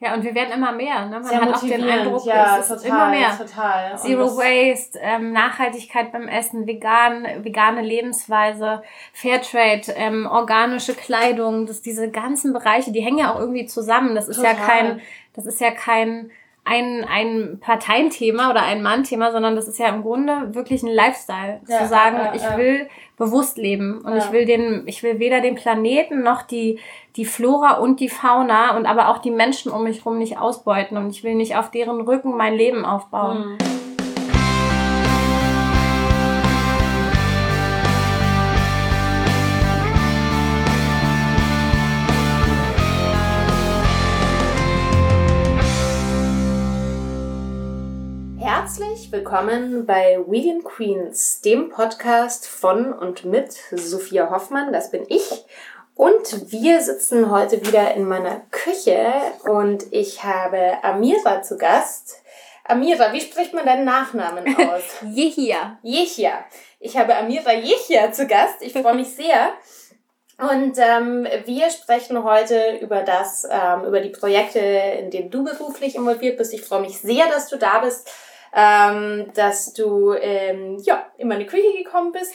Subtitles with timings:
[0.00, 1.06] Ja, und wir werden immer mehr.
[1.06, 1.18] Ne?
[1.18, 1.82] Man Sehr hat auch den.
[1.82, 3.36] Eindruck, Ja, es ist total, immer mehr.
[3.36, 3.98] total.
[3.98, 8.82] Zero Waste, ähm, Nachhaltigkeit beim Essen, vegan, vegane Lebensweise,
[9.12, 14.14] Fairtrade, ähm, organische Kleidung, das, diese ganzen Bereiche, die hängen ja auch irgendwie zusammen.
[14.14, 14.66] Das ist ja Total.
[14.66, 15.00] kein,
[15.34, 16.30] das ist ja kein
[16.68, 21.60] ein, ein Parteienthema oder ein Mannthema, sondern das ist ja im Grunde wirklich ein Lifestyle.
[21.66, 22.56] Ja, zu sagen, ja, ich ja.
[22.56, 22.88] will
[23.18, 24.18] bewusst leben und Ja.
[24.18, 26.78] ich will den, ich will weder den Planeten noch die,
[27.16, 30.96] die Flora und die Fauna und aber auch die Menschen um mich rum nicht ausbeuten
[30.96, 33.58] und ich will nicht auf deren Rücken mein Leben aufbauen.
[33.60, 33.87] Mhm.
[49.08, 55.46] Herzlich willkommen bei Vegan Queens, dem Podcast von und mit Sophia Hoffmann, das bin ich.
[55.94, 59.00] Und wir sitzen heute wieder in meiner Küche
[59.44, 62.22] und ich habe Amira zu Gast.
[62.64, 64.82] Amira, wie spricht man deinen Nachnamen aus?
[65.10, 65.78] Jehia.
[65.82, 66.44] Jechia.
[66.78, 68.56] Ich habe Amira Jechia zu Gast.
[68.60, 69.54] Ich freue mich sehr.
[70.36, 75.96] Und ähm, wir sprechen heute über das, ähm, über die Projekte, in denen du beruflich
[75.96, 76.52] involviert bist.
[76.52, 78.08] Ich freue mich sehr, dass du da bist,
[78.54, 82.34] ähm, dass du ähm, ja in meine Küche gekommen bist.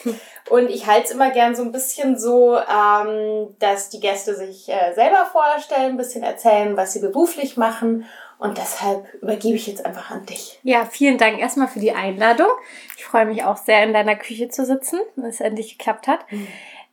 [0.50, 4.68] Und ich halte es immer gern so ein bisschen so, ähm, dass die Gäste sich
[4.68, 8.06] äh, selber vorstellen, ein bisschen erzählen, was sie beruflich machen.
[8.38, 10.58] Und deshalb übergebe ich jetzt einfach an dich.
[10.64, 12.48] Ja, vielen Dank erstmal für die Einladung.
[12.96, 16.26] Ich freue mich auch sehr, in deiner Küche zu sitzen, dass es endlich geklappt hat.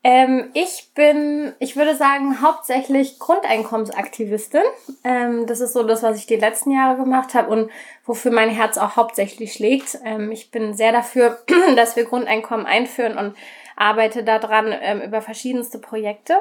[0.04, 4.64] Ähm, ich bin, ich würde sagen, hauptsächlich Grundeinkommensaktivistin.
[5.04, 7.72] Ähm, das ist so das, was ich die letzten Jahre gemacht habe und
[8.06, 10.00] wofür mein Herz auch hauptsächlich schlägt.
[10.04, 11.40] Ähm, ich bin sehr dafür,
[11.76, 13.36] dass wir Grundeinkommen einführen und
[13.76, 16.38] arbeite daran ähm, über verschiedenste Projekte.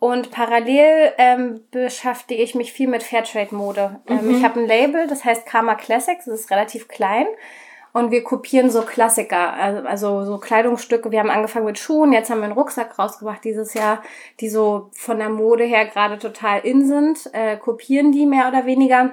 [0.00, 4.00] Und parallel ähm, beschäftige ich mich viel mit Fairtrade-Mode.
[4.08, 7.26] Ähm, ich habe ein Label, das heißt Karma Classics, das ist relativ klein.
[7.96, 11.12] Und wir kopieren so Klassiker, also, also so Kleidungsstücke.
[11.12, 14.02] Wir haben angefangen mit Schuhen, jetzt haben wir einen Rucksack rausgebracht dieses Jahr,
[14.40, 18.66] die so von der Mode her gerade total in sind, äh, kopieren die mehr oder
[18.66, 19.12] weniger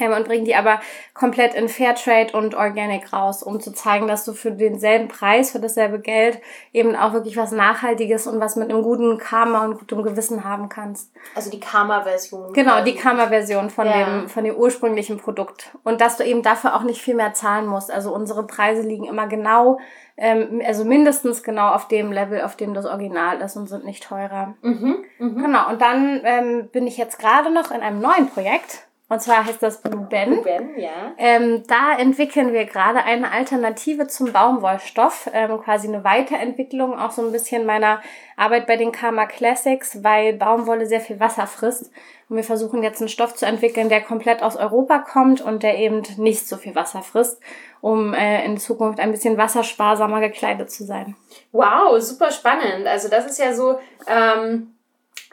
[0.00, 0.80] und bringen die aber
[1.14, 5.60] komplett in Fairtrade und Organic raus, um zu zeigen, dass du für denselben Preis, für
[5.60, 6.40] dasselbe Geld
[6.72, 10.68] eben auch wirklich was Nachhaltiges und was mit einem guten Karma und gutem Gewissen haben
[10.68, 11.12] kannst.
[11.34, 12.52] Also die Karma-Version.
[12.52, 14.04] Genau, die Karma-Version von, Ja.
[14.04, 15.70] dem, von dem ursprünglichen Produkt.
[15.84, 17.90] Und dass du eben dafür auch nicht viel mehr zahlen musst.
[17.90, 19.78] Also unsere Preise liegen immer genau,
[20.16, 24.04] ähm, also mindestens genau auf dem Level, auf dem das Original ist und sind nicht
[24.04, 24.54] teurer.
[24.62, 25.42] Mhm, mhm.
[25.42, 28.86] Genau, und dann ähm, bin ich jetzt gerade noch in einem neuen Projekt.
[29.06, 30.42] Und zwar heißt das Blue Ben.
[30.42, 31.12] Ben, ja.
[31.18, 37.20] Ähm, da entwickeln wir gerade eine Alternative zum Baumwollstoff, ähm, quasi eine Weiterentwicklung auch so
[37.20, 38.00] ein bisschen meiner
[38.36, 41.92] Arbeit bei den Karma Classics, weil Baumwolle sehr viel Wasser frisst.
[42.30, 45.76] Und wir versuchen jetzt einen Stoff zu entwickeln, der komplett aus Europa kommt und der
[45.76, 47.40] eben nicht so viel Wasser frisst,
[47.82, 51.14] um äh, in Zukunft ein bisschen wassersparsamer gekleidet zu sein.
[51.52, 52.86] Wow, super spannend.
[52.86, 54.73] Also das ist ja so, ähm,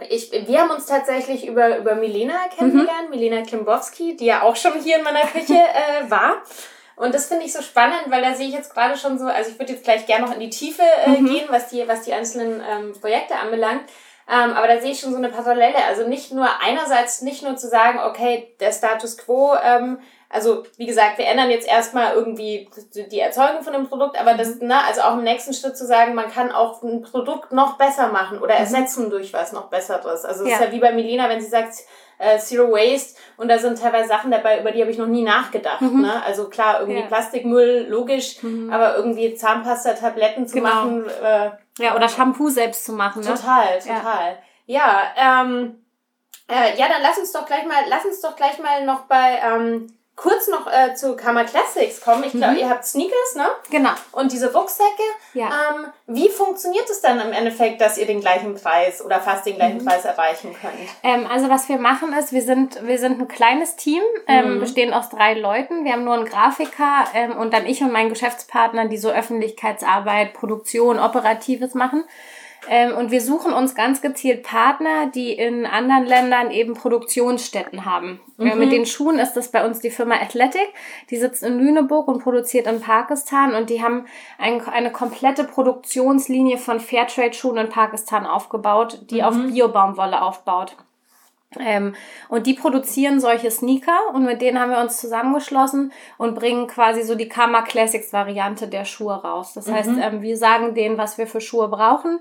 [0.09, 4.79] ich, wir haben uns tatsächlich über, über Milena kennengelernt, Milena Klimbowski, die ja auch schon
[4.81, 6.41] hier in meiner Küche äh, war.
[6.95, 9.49] Und das finde ich so spannend, weil da sehe ich jetzt gerade schon so, also
[9.49, 12.13] ich würde jetzt gleich gerne noch in die Tiefe äh, gehen, was die, was die
[12.13, 13.83] einzelnen ähm, Projekte anbelangt.
[14.29, 15.83] Ähm, aber da sehe ich schon so eine Parallele.
[15.87, 19.99] Also nicht nur einerseits nicht nur zu sagen, okay, der Status quo, ähm,
[20.31, 24.59] also wie gesagt, wir ändern jetzt erstmal irgendwie die Erzeugung von dem Produkt, aber das,
[24.59, 28.07] ne, also auch im nächsten Schritt zu sagen, man kann auch ein Produkt noch besser
[28.09, 30.25] machen oder ersetzen durch was noch Besseres.
[30.25, 30.55] Also es Ja.
[30.57, 31.73] ist ja wie bei Melina, wenn sie sagt,
[32.17, 35.23] äh, Zero Waste und da sind teilweise Sachen dabei, über die habe ich noch nie
[35.23, 35.81] nachgedacht.
[35.81, 36.21] Ne?
[36.23, 37.07] Also klar, irgendwie Ja.
[37.07, 38.37] Plastikmüll, logisch,
[38.71, 40.67] aber irgendwie Zahnpasta-Tabletten zu Genau.
[40.69, 41.49] machen, äh,
[41.79, 43.23] Ja, oder Shampoo selbst zu machen.
[43.23, 43.27] Ne?
[43.33, 44.37] Total, total.
[44.67, 45.83] Ja, ähm,
[46.47, 49.39] äh, ja, dann lass uns doch gleich mal, lass uns doch gleich mal noch bei
[49.43, 49.87] ähm,
[50.21, 52.23] kurz noch äh, zu Karma Classics kommen.
[52.23, 53.47] Ich glaube, ihr habt Sneakers, ne?
[53.71, 53.89] Genau.
[54.11, 55.03] Und diese Rucksäcke.
[55.33, 55.45] Ja.
[55.47, 59.55] Ähm, wie funktioniert es dann im Endeffekt, dass ihr den gleichen Preis oder fast den
[59.55, 60.73] gleichen Preis erreichen könnt?
[61.01, 64.93] Ähm, also was wir machen ist, wir sind, wir sind ein kleines Team, ähm, bestehen
[64.93, 65.85] aus drei Leuten.
[65.85, 70.33] Wir haben nur einen Grafiker ähm, und dann ich und mein Geschäftspartner, die so Öffentlichkeitsarbeit,
[70.33, 72.03] Produktion, Operatives machen.
[72.69, 78.19] Ähm, und wir suchen uns ganz gezielt Partner, die in anderen Ländern eben Produktionsstätten haben.
[78.37, 80.67] Äh, mit den Schuhen ist das bei uns die Firma Athletic.
[81.09, 83.55] Die sitzt in Lüneburg und produziert in Pakistan.
[83.55, 84.05] Und die haben
[84.37, 90.75] ein, eine komplette Produktionslinie von Fairtrade-Schuhen in Pakistan aufgebaut, die auf Biobaumwolle aufbaut.
[91.59, 91.95] Ähm,
[92.29, 97.03] und die produzieren solche Sneaker und mit denen haben wir uns zusammengeschlossen und bringen quasi
[97.03, 99.53] so die Karma Classics Variante der Schuhe raus.
[99.53, 102.19] Das heißt, ähm, wir sagen denen, was wir für Schuhe brauchen.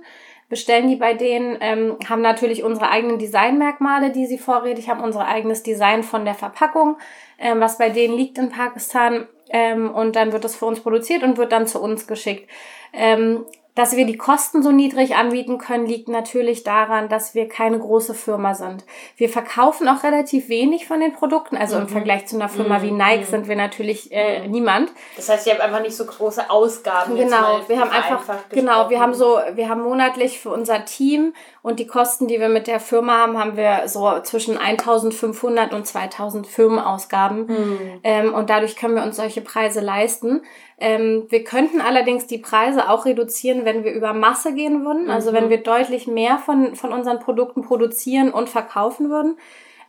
[0.51, 5.27] Bestellen die bei denen, ähm, haben natürlich unsere eigenen Designmerkmale, die sie vorrätig haben, unser
[5.27, 6.99] eigenes Design von der Verpackung,
[7.39, 9.27] ähm, was bei denen liegt in Pakistan.
[9.49, 12.51] Ähm, und dann wird das für uns produziert und wird dann zu uns geschickt.
[12.93, 13.47] Ähm,
[13.81, 18.13] dass wir die Kosten so niedrig anbieten können, liegt natürlich daran, dass wir keine große
[18.13, 18.85] Firma sind.
[19.17, 21.57] Wir verkaufen auch relativ wenig von den Produkten.
[21.57, 21.83] Also mhm.
[21.85, 22.83] im Vergleich zu einer Firma mhm.
[22.83, 23.25] wie Nike mhm.
[23.25, 24.51] sind wir natürlich äh, mhm.
[24.51, 24.93] niemand.
[25.17, 27.17] Das heißt, ihr habt einfach nicht so große Ausgaben.
[27.17, 31.33] Genau, wir haben einfach, genau, wir haben so, wir haben monatlich für unser Team
[31.63, 35.87] und die Kosten, die wir mit der Firma haben, haben wir so zwischen 1500 und
[35.87, 37.47] 2000 Firmenausgaben.
[37.47, 38.01] Mhm.
[38.05, 40.43] Ähm, und dadurch können wir uns solche Preise leisten.
[40.81, 45.05] Ähm, wir könnten allerdings die Preise auch reduzieren, wenn wir über Masse gehen würden.
[45.05, 45.11] Mhm.
[45.11, 45.51] Also wenn mhm.
[45.51, 49.37] wir deutlich mehr von, von unseren Produkten produzieren und verkaufen würden.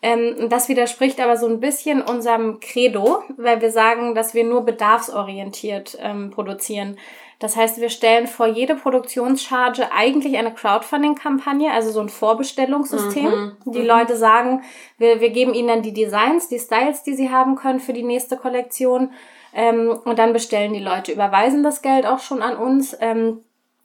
[0.02, 4.66] Ähm, das widerspricht aber so ein bisschen unserem Credo, weil wir sagen, dass wir nur
[4.66, 6.98] bedarfsorientiert ähm, produzieren.
[7.40, 13.26] Das heißt, wir stellen vor jede Produktionscharge eigentlich eine Crowdfunding-Kampagne, also so ein Vorbestellungssystem.
[13.26, 13.88] Mhm, die mhm.
[13.88, 14.62] Leute sagen,
[14.98, 18.04] wir, wir geben ihnen dann die Designs, die Styles, die sie haben können für die
[18.04, 19.12] nächste Kollektion.
[19.54, 22.96] Ähm, und dann bestellen die Leute, überweisen das Geld auch schon an uns.
[23.00, 23.42] Ähm,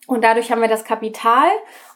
[0.07, 1.49] und dadurch haben wir das Kapital,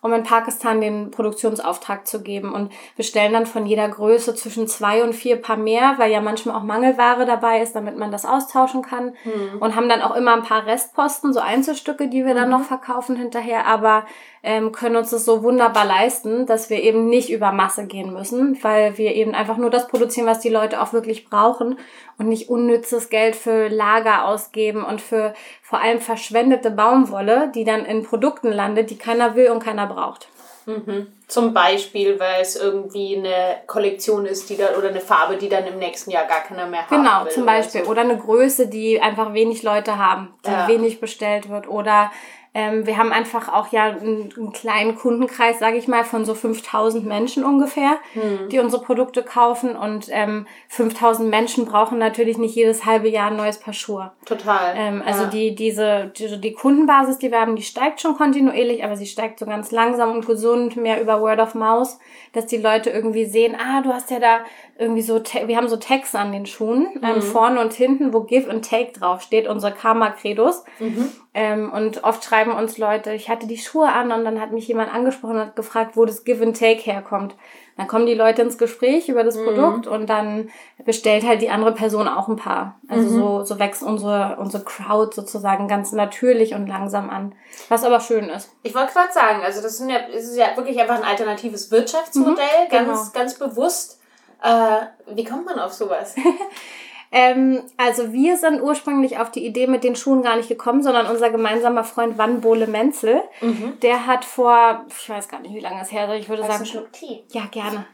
[0.02, 2.52] um in Pakistan den Produktionsauftrag zu geben.
[2.52, 6.20] Und wir stellen dann von jeder Größe zwischen zwei und vier Paar mehr, weil ja
[6.20, 9.14] manchmal auch Mangelware dabei ist, damit man das austauschen kann.
[9.24, 9.58] Mhm.
[9.60, 12.58] Und haben dann auch immer ein paar Restposten, so Einzelstücke, die wir dann mhm.
[12.58, 13.66] noch verkaufen hinterher.
[13.66, 14.04] Aber
[14.42, 18.58] ähm, können uns das so wunderbar leisten, dass wir eben nicht über Masse gehen müssen,
[18.62, 21.78] weil wir eben einfach nur das produzieren, was die Leute auch wirklich brauchen
[22.16, 27.84] und nicht unnützes Geld für Lager ausgeben und für vor allem verschwendete Baumwolle, die dann
[27.84, 30.28] in Produkten landet, die keiner will und keiner braucht.
[30.66, 31.08] Mhm.
[31.26, 35.66] Zum Beispiel, weil es irgendwie eine Kollektion ist, die dann oder eine Farbe, die dann
[35.66, 36.90] im nächsten Jahr gar keiner mehr hat.
[36.90, 37.82] Genau, will zum Beispiel.
[37.82, 37.90] Oder, so.
[37.92, 40.68] oder eine Größe, die einfach wenig Leute haben, die ja.
[40.68, 41.68] wenig bestellt wird.
[41.68, 42.10] Oder
[42.52, 46.34] ähm, wir haben einfach auch ja einen, einen kleinen Kundenkreis, sage ich mal, von so
[46.34, 48.48] 5000 Menschen ungefähr, hm.
[48.48, 49.76] die unsere Produkte kaufen.
[49.76, 54.10] Und ähm, 5000 Menschen brauchen natürlich nicht jedes halbe Jahr ein neues Paar Schuhe.
[54.24, 54.74] Total.
[54.76, 55.30] Ähm, also ja.
[55.30, 59.38] die, diese, die, die Kundenbasis, die wir haben, die steigt schon kontinuierlich, aber sie steigt
[59.38, 62.00] so ganz langsam und gesund, mehr über Word of Mouse,
[62.32, 64.40] dass die Leute irgendwie sehen, ah, du hast ja da
[64.80, 67.16] irgendwie so, wir haben so Tags an den Schuhen, ähm, mhm.
[67.16, 70.64] ähm, vorne und hinten, wo Give and Take drauf steht, unsere Karma-Credos.
[70.78, 71.12] Mhm.
[71.34, 74.66] Ähm, und oft schreiben uns Leute, ich hatte die Schuhe an und dann hat mich
[74.66, 77.36] jemand angesprochen und hat gefragt, wo das Give and Take herkommt.
[77.76, 79.44] Dann kommen die Leute ins Gespräch über das mhm.
[79.44, 80.48] Produkt und dann
[80.84, 82.80] bestellt halt die andere Person auch ein paar.
[82.88, 83.18] Also mhm.
[83.18, 87.34] so, so wächst unsere, unsere Crowd sozusagen ganz natürlich und langsam an.
[87.68, 88.50] Was aber schön ist.
[88.62, 91.70] Ich wollte gerade sagen, also das, sind ja, das ist ja wirklich einfach ein alternatives
[91.70, 92.86] Wirtschaftsmodell, mhm, genau.
[92.86, 94.00] ganz, ganz bewusst
[94.42, 96.14] äh, wie kommt man auf sowas?
[97.12, 101.06] ähm, also wir sind ursprünglich auf die Idee mit den Schuhen gar nicht gekommen, sondern
[101.06, 103.78] unser gemeinsamer Freund Van Bole Menzel, mhm.
[103.82, 106.66] der hat vor, ich weiß gar nicht, wie lange es her ist, ich würde sagen.
[106.66, 107.24] Schluck Tee?
[107.30, 107.86] Ja, gerne.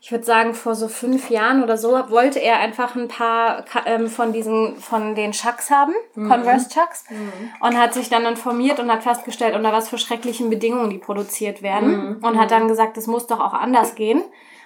[0.00, 4.08] Ich würde sagen, vor so fünf Jahren oder so wollte er einfach ein paar ähm,
[4.08, 6.28] von diesen, von den Chucks haben, mhm.
[6.28, 7.50] Converse Chucks, mhm.
[7.60, 11.62] und hat sich dann informiert und hat festgestellt, unter was für schrecklichen Bedingungen die produziert
[11.62, 12.18] werden.
[12.18, 12.24] Mhm.
[12.24, 14.22] Und hat dann gesagt, es muss doch auch anders gehen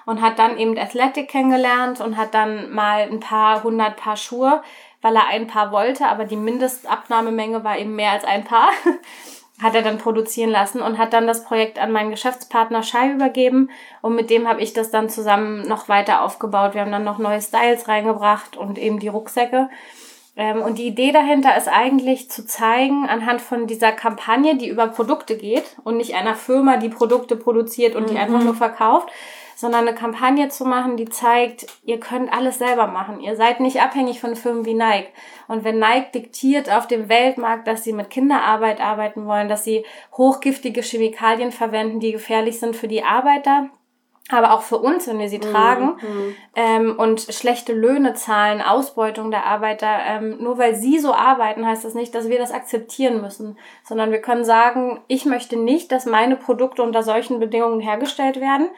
[0.06, 4.62] und hat dann eben Athletic kennengelernt und hat dann mal ein paar hundert Paar Schuhe,
[5.02, 8.70] weil er ein Paar wollte, aber die Mindestabnahmemenge war eben mehr als ein Paar,
[9.62, 13.70] hat er dann produzieren lassen und hat dann das Projekt an meinen Geschäftspartner Shai übergeben
[14.00, 16.74] und mit dem habe ich das dann zusammen noch weiter aufgebaut.
[16.74, 19.68] Wir haben dann noch neue Styles reingebracht und eben die Rucksäcke.
[20.36, 24.86] Ähm, und die Idee dahinter ist eigentlich zu zeigen, anhand von dieser Kampagne, die über
[24.86, 28.20] Produkte geht und nicht einer Firma, die Produkte produziert und die mhm.
[28.20, 29.10] einfach nur verkauft,
[29.60, 33.20] sondern eine Kampagne zu machen, die zeigt, ihr könnt alles selber machen.
[33.20, 35.10] Ihr seid nicht abhängig von Firmen wie Nike.
[35.48, 39.84] Und wenn Nike diktiert auf dem Weltmarkt, dass sie mit Kinderarbeit arbeiten wollen, dass sie
[40.16, 43.68] hochgiftige Chemikalien verwenden, die gefährlich sind für die Arbeiter,
[44.30, 45.42] aber auch für uns, wenn wir sie mhm.
[45.42, 46.34] tragen mhm.
[46.56, 49.98] ähm, und schlechte Löhne zahlen, Ausbeutung der Arbeiter.
[50.06, 54.10] Ähm, nur weil sie so arbeiten, heißt das nicht, dass wir das akzeptieren müssen, sondern
[54.10, 58.70] wir können sagen, ich möchte nicht, dass meine Produkte unter solchen Bedingungen hergestellt werden.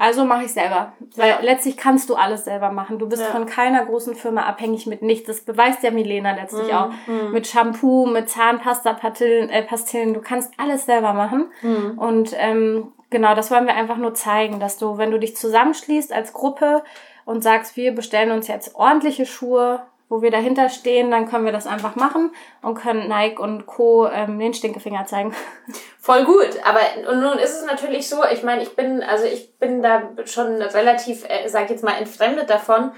[0.00, 0.94] Also mache ich selber.
[1.16, 2.98] Weil letztlich kannst du alles selber machen.
[2.98, 3.28] Du bist ja.
[3.28, 5.26] von keiner großen Firma abhängig mit nichts.
[5.26, 6.88] Das beweist ja Milena letztlich mm, auch.
[7.06, 7.32] Mm.
[7.32, 10.14] Mit Shampoo, mit Zahnpasta, Pastillen, äh, Pastillen.
[10.14, 11.50] Du kannst alles selber machen.
[11.60, 11.98] Mm.
[11.98, 16.14] Und ähm, genau, das wollen wir einfach nur zeigen, dass du, wenn du dich zusammenschließt
[16.14, 16.82] als Gruppe
[17.26, 21.52] und sagst, wir bestellen uns jetzt ordentliche Schuhe, wo wir dahinter stehen, dann können wir
[21.52, 24.08] das einfach machen und können Nike und Co.
[24.08, 25.34] Ähm, den Stinkefinger zeigen.
[26.00, 29.56] Voll gut, aber und nun ist es natürlich so, ich meine, ich bin, also ich
[29.58, 32.90] bin da schon relativ, äh, sag jetzt mal, entfremdet davon,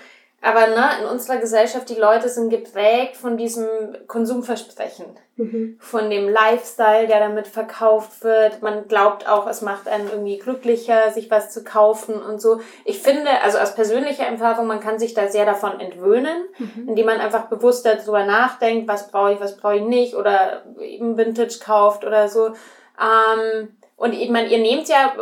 [0.44, 3.68] aber ne, in unserer Gesellschaft, die Leute sind geprägt von diesem
[4.08, 5.06] Konsumversprechen,
[5.36, 5.76] mhm.
[5.78, 8.60] von dem Lifestyle, der damit verkauft wird.
[8.60, 12.60] Man glaubt auch, es macht einen irgendwie glücklicher, sich was zu kaufen und so.
[12.84, 16.88] Ich finde, also aus persönlicher Erfahrung, man kann sich da sehr davon entwöhnen, mhm.
[16.88, 21.16] indem man einfach bewusster darüber nachdenkt, was brauche ich, was brauche ich nicht oder eben
[21.16, 22.48] Vintage kauft oder so.
[22.98, 25.14] Ähm, und ich meine, ihr nehmt ja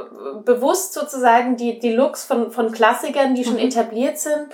[0.47, 3.67] bewusst sozusagen die, die Looks von, von Klassikern, die schon mhm.
[3.67, 4.49] etabliert sind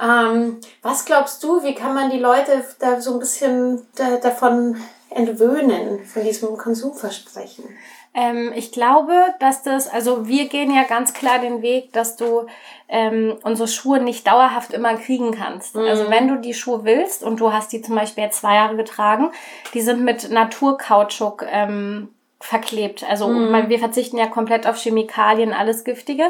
[0.00, 4.76] ähm, was glaubst du, wie kann man die Leute da so ein bisschen da, davon
[5.10, 7.64] entwöhnen, von diesem Konsumversprechen?
[8.12, 12.46] Ähm, ich glaube, dass das, also wir gehen ja ganz klar den Weg, dass du
[12.88, 15.76] ähm, unsere Schuhe nicht dauerhaft immer kriegen kannst.
[15.76, 15.82] Mhm.
[15.82, 18.76] Also wenn du die Schuhe willst und du hast die zum Beispiel jetzt zwei Jahre
[18.76, 19.30] getragen,
[19.74, 22.08] die sind mit Naturkautschuk ähm,
[22.40, 23.04] verklebt.
[23.08, 23.68] Also mhm.
[23.68, 26.24] wir verzichten ja komplett auf Chemikalien, alles Giftige.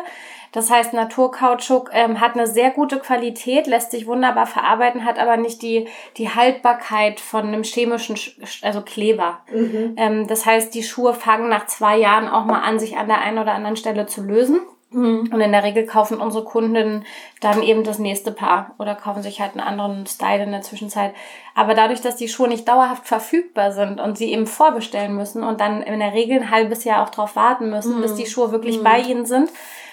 [0.52, 5.37] Das heißt, Naturkautschuk ähm, hat eine sehr gute Qualität, lässt sich wunderbar verarbeiten, hat aber
[5.37, 5.87] nicht die,
[6.17, 8.17] die Haltbarkeit von einem chemischen,
[8.62, 9.43] also Kleber.
[9.52, 9.95] Mhm.
[9.97, 13.21] Ähm, das heißt, die Schuhe fangen nach zwei Jahren auch mal an, sich an der
[13.21, 14.61] einen oder anderen Stelle zu lösen.
[14.92, 15.30] Mhm.
[15.32, 17.04] Und in der Regel kaufen unsere Kunden
[17.40, 21.14] dann eben das nächste Paar oder kaufen sich halt einen anderen Style in der Zwischenzeit.
[21.54, 25.61] Aber dadurch, dass die Schuhe nicht dauerhaft verfügbar sind und sie eben vorbestellen müssen und
[25.61, 28.02] dann in der Regel ein halbes Jahr auch drauf warten müssen, mhm.
[28.02, 28.85] bis die Schuhe wirklich mhm.
[28.85, 29.50] bei ihnen sind,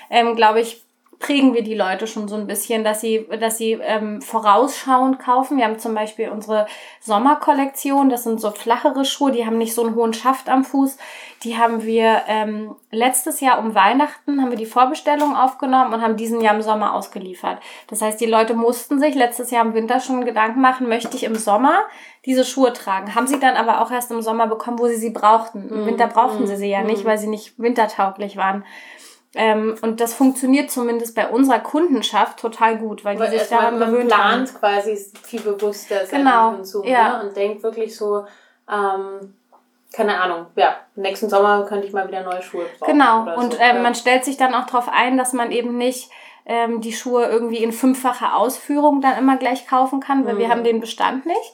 [0.10, 0.84] ähm, glaube ich,
[1.20, 5.58] prägen wir die Leute schon so ein bisschen, dass sie, dass sie ähm, vorausschauend kaufen.
[5.58, 6.68] Wir haben zum Beispiel unsere
[7.02, 10.98] Sommerkollektion, das sind so flachere Schuhe, die haben nicht so einen hohen Schaft am Fuß.
[11.44, 16.18] Die haben wir ähm, letztes Jahr um Weihnachten haben wir die Vorbestellung aufgenommen und haben
[16.18, 17.60] diesen Jahr im Sommer ausgeliefert.
[17.88, 21.24] Das heißt, die Leute mussten sich letztes Jahr im Winter schon Gedanken machen, möchte ich
[21.24, 21.82] im Sommer
[22.26, 23.16] diese Schuhe tragen.
[23.16, 25.70] Haben sie dann aber auch erst im Sommer bekommen, wo sie sie brauchten.
[25.70, 28.66] Im Winter brauchten sie sie ja nicht, weil sie nicht wintertauglich waren.
[29.36, 33.92] Ähm, und das funktioniert zumindest bei unserer Kundenschaft total gut, weil die sich daran man
[33.92, 34.60] gewöhnt plant haben.
[34.60, 36.52] quasi viel bewusster genau.
[36.52, 37.18] Konsum ja.
[37.18, 37.28] ne?
[37.28, 38.26] und denkt wirklich so,
[38.72, 39.34] ähm,
[39.94, 42.92] keine Ahnung, ja, nächsten Sommer könnte ich mal wieder neue Schuhe brauchen.
[42.92, 43.60] Genau, und so.
[43.60, 43.82] ähm, ja.
[43.82, 46.10] man stellt sich dann auch darauf ein, dass man eben nicht
[46.46, 50.40] ähm, die Schuhe irgendwie in fünffacher Ausführung dann immer gleich kaufen kann, weil mhm.
[50.40, 51.54] wir haben den Bestand nicht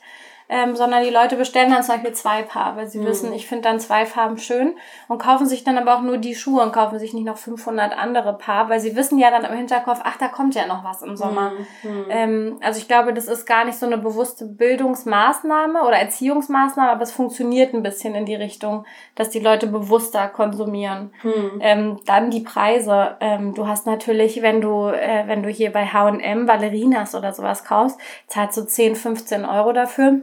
[0.53, 3.07] ähm, sondern die Leute bestellen dann zum Beispiel zwei Paar, weil sie mhm.
[3.07, 4.75] wissen, ich finde dann zwei Farben schön
[5.07, 7.97] und kaufen sich dann aber auch nur die Schuhe und kaufen sich nicht noch 500
[7.97, 11.01] andere Paar, weil sie wissen ja dann im Hinterkopf, ach, da kommt ja noch was
[11.01, 11.53] im Sommer.
[11.81, 12.05] Mhm.
[12.07, 17.01] Ähm, also ich glaube, das ist gar nicht so eine bewusste Bildungsmaßnahme oder Erziehungsmaßnahme, aber
[17.01, 21.11] es funktioniert ein bisschen in die Richtung, dass die Leute bewusster konsumieren.
[21.23, 21.59] Mhm.
[21.61, 23.17] Ähm, dann die Preise.
[23.21, 27.63] Ähm, du hast natürlich, wenn du, äh, wenn du hier bei H&M Ballerinas oder sowas
[27.63, 30.21] kaufst, zahlst du 10, 15 Euro dafür.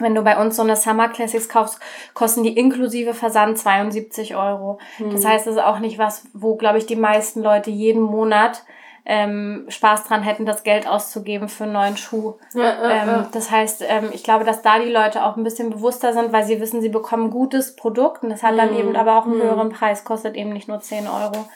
[0.00, 1.78] Wenn du bei uns so eine Summer Classics kaufst,
[2.14, 4.78] kosten die inklusive Versand 72 Euro.
[4.98, 5.10] Mhm.
[5.10, 8.64] Das heißt, es ist auch nicht was, wo, glaube ich, die meisten Leute jeden Monat
[9.06, 12.34] ähm, Spaß dran hätten, das Geld auszugeben für einen neuen Schuh.
[12.54, 13.28] Ja, ja, ähm, ja.
[13.32, 16.44] Das heißt, ähm, ich glaube, dass da die Leute auch ein bisschen bewusster sind, weil
[16.44, 18.78] sie wissen, sie bekommen gutes Produkt und das hat dann mhm.
[18.78, 19.42] eben aber auch einen mhm.
[19.42, 21.46] höheren Preis, kostet eben nicht nur 10 Euro.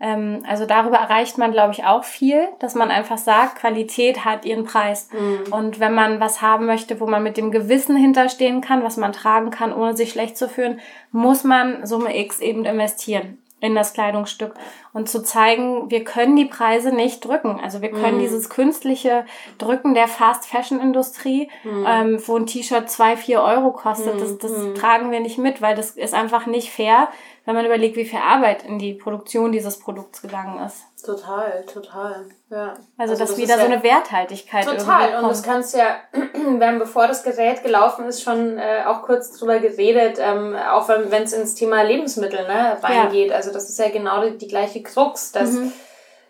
[0.00, 4.44] Ähm, also darüber erreicht man, glaube ich, auch viel, dass man einfach sagt, Qualität hat
[4.44, 5.08] ihren Preis.
[5.12, 5.52] Mhm.
[5.52, 9.12] Und wenn man was haben möchte, wo man mit dem Gewissen hinterstehen kann, was man
[9.12, 13.92] tragen kann, ohne sich schlecht zu fühlen, muss man Summe X eben investieren in das
[13.92, 14.54] Kleidungsstück
[14.92, 17.58] und zu zeigen, wir können die Preise nicht drücken.
[17.60, 18.20] Also wir können mm.
[18.20, 19.26] dieses künstliche
[19.58, 21.84] Drücken der Fast Fashion Industrie, mm.
[21.86, 24.18] ähm, wo ein T-Shirt zwei vier Euro kostet, mm.
[24.20, 24.74] das, das mhm.
[24.76, 27.08] tragen wir nicht mit, weil das ist einfach nicht fair,
[27.48, 30.82] wenn man überlegt, wie viel Arbeit in die Produktion dieses Produkts gegangen ist.
[31.02, 32.26] Total, total.
[32.50, 32.74] Ja.
[32.98, 35.22] Also, also dass das wieder so eine Werthaltigkeit Total.
[35.22, 39.32] Und das kannst ja, wir haben bevor das Gerät gelaufen ist, schon äh, auch kurz
[39.32, 43.30] drüber geredet, ähm, auch wenn es ins Thema Lebensmittel ne, reingeht.
[43.30, 43.36] Ja.
[43.36, 45.72] Also das ist ja genau die, die gleiche Krux, dass mhm.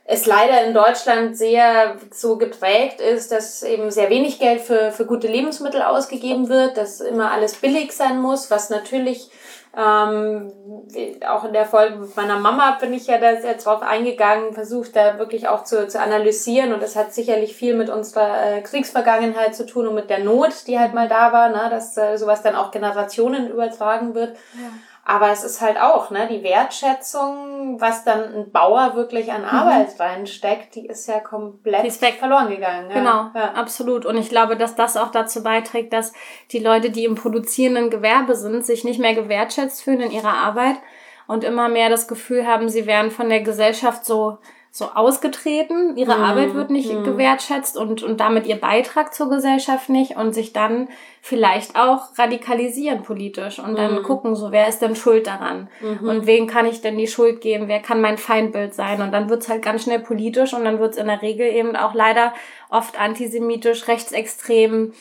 [0.04, 5.04] es leider in Deutschland sehr so geprägt ist, dass eben sehr wenig Geld für, für
[5.04, 9.32] gute Lebensmittel ausgegeben wird, dass immer alles billig sein muss, was natürlich
[9.76, 10.52] ähm,
[11.28, 14.96] auch in der Folge mit meiner Mama bin ich ja da sehr drauf eingegangen, versucht
[14.96, 19.54] da wirklich auch zu, zu analysieren und das hat sicherlich viel mit unserer äh, Kriegsvergangenheit
[19.54, 22.42] zu tun und mit der Not, die halt mal da war, ne, dass äh, sowas
[22.42, 24.36] dann auch Generationen übertragen wird.
[24.54, 24.70] Ja.
[25.10, 29.48] Aber es ist halt auch, ne, die Wertschätzung, was dann ein Bauer wirklich an mhm.
[29.48, 30.02] Arbeit mhm.
[30.02, 32.90] reinsteckt, die ist ja komplett ist verloren gegangen.
[32.90, 32.94] Ja.
[32.94, 33.54] Genau, ja.
[33.54, 34.04] absolut.
[34.04, 36.12] Und ich glaube, dass das auch dazu beiträgt, dass
[36.50, 40.76] die Leute, die im produzierenden Gewerbe sind, sich nicht mehr gewertschätzt fühlen in ihrer Arbeit
[41.26, 44.36] und immer mehr das Gefühl haben, sie werden von der Gesellschaft so
[44.70, 46.24] so ausgetreten, ihre Mhm.
[46.24, 47.02] Arbeit wird nicht Mhm.
[47.02, 50.88] gewertschätzt und, und damit ihr Beitrag zur Gesellschaft nicht und sich dann
[51.22, 54.02] vielleicht auch radikalisieren politisch und dann Mhm.
[54.04, 56.08] gucken, so wer ist denn schuld daran Mhm.
[56.08, 59.28] und wem kann ich denn die Schuld geben, wer kann mein Feindbild sein und dann
[59.30, 62.32] wird's halt ganz schnell politisch und dann wird's in der Regel eben auch leider
[62.68, 64.92] oft antisemitisch, rechtsextrem,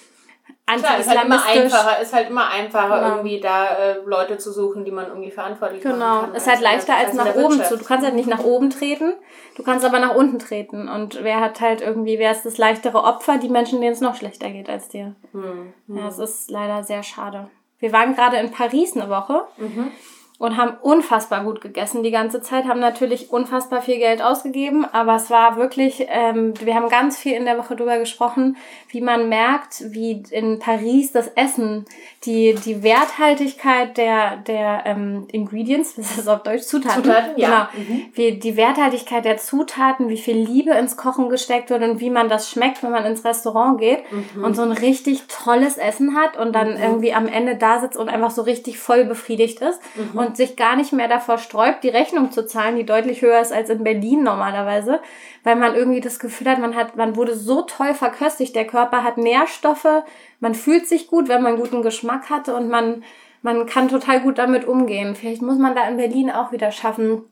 [0.67, 1.73] Klar, ist halt immer anti-islamistisch.
[1.79, 3.09] einfacher, ist halt immer einfacher, Genau.
[3.15, 6.35] irgendwie da äh, Leute zu suchen, die man irgendwie verantwortlich machen Genau, kann.
[6.35, 7.69] ist halt leichter als in nach oben Wirtschaft.
[7.69, 7.77] zu.
[7.77, 9.13] Du kannst halt nicht nach oben treten,
[9.55, 10.89] du kannst aber nach unten treten.
[10.89, 13.37] Und wer hat halt irgendwie, wer ist das leichtere Opfer?
[13.37, 15.15] Die Menschen, denen es noch schlechter geht als dir.
[15.31, 15.73] Hm.
[15.87, 17.49] Ja, es ist leider sehr schade.
[17.79, 19.91] Wir waren gerade in Paris eine Woche Mhm.
[20.39, 25.15] Und haben unfassbar gut gegessen die ganze Zeit, haben natürlich unfassbar viel Geld ausgegeben, aber
[25.15, 28.55] es war wirklich, ähm, wir haben ganz viel in der Woche drüber gesprochen,
[28.89, 31.85] wie man merkt, wie in Paris das Essen,
[32.25, 37.69] die, die Werthaltigkeit der, der ähm, Ingredients, das ist auf Deutsch Zutaten, Zutaten, ja.
[37.75, 42.11] genau, wie die Werthaltigkeit der Zutaten, wie viel Liebe ins Kochen gesteckt wird und wie
[42.11, 44.43] man das schmeckt, wenn man ins Restaurant geht Mhm.
[44.43, 48.07] und so ein richtig tolles Essen hat und dann irgendwie am Ende da sitzt und
[48.09, 50.26] einfach so richtig voll befriedigt ist Mhm.
[50.27, 53.53] Und sich gar nicht mehr davor sträubt, die Rechnung zu zahlen, die deutlich höher ist
[53.53, 54.99] als in Berlin normalerweise,
[55.43, 59.03] weil man irgendwie das Gefühl hat, man hat, man wurde so toll verköstigt, der Körper
[59.03, 60.03] hat Nährstoffe,
[60.41, 63.03] man fühlt sich gut, wenn man guten Geschmack hatte und man,
[63.41, 65.15] man kann total gut damit umgehen.
[65.15, 67.23] Vielleicht muss man da in Berlin auch wieder schaffen,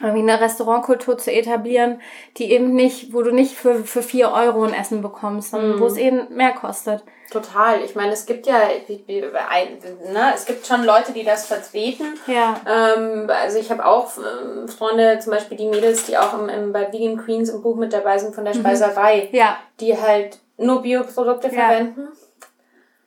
[0.00, 2.00] irgendwie eine Restaurantkultur zu etablieren,
[2.38, 5.86] die eben nicht, wo du nicht für, für vier Euro ein Essen bekommst, sondern wo
[5.86, 7.04] es eben mehr kostet.
[7.30, 7.82] Total.
[7.82, 8.56] Ich meine, es gibt ja,
[8.86, 9.78] wie- wie- ein-
[10.12, 12.18] ne, es gibt schon Leute, die das vertreten.
[12.26, 12.56] Ja.
[12.66, 16.72] Ähm, also ich habe auch ähm, Freunde, zum Beispiel die Mädels, die auch im, im,
[16.72, 19.56] bei Vegan Queens im Buch mit dabei sind von der Speiserei, Ja.
[19.80, 21.66] die halt nur Bioprodukte Ja.
[21.68, 22.08] verwenden.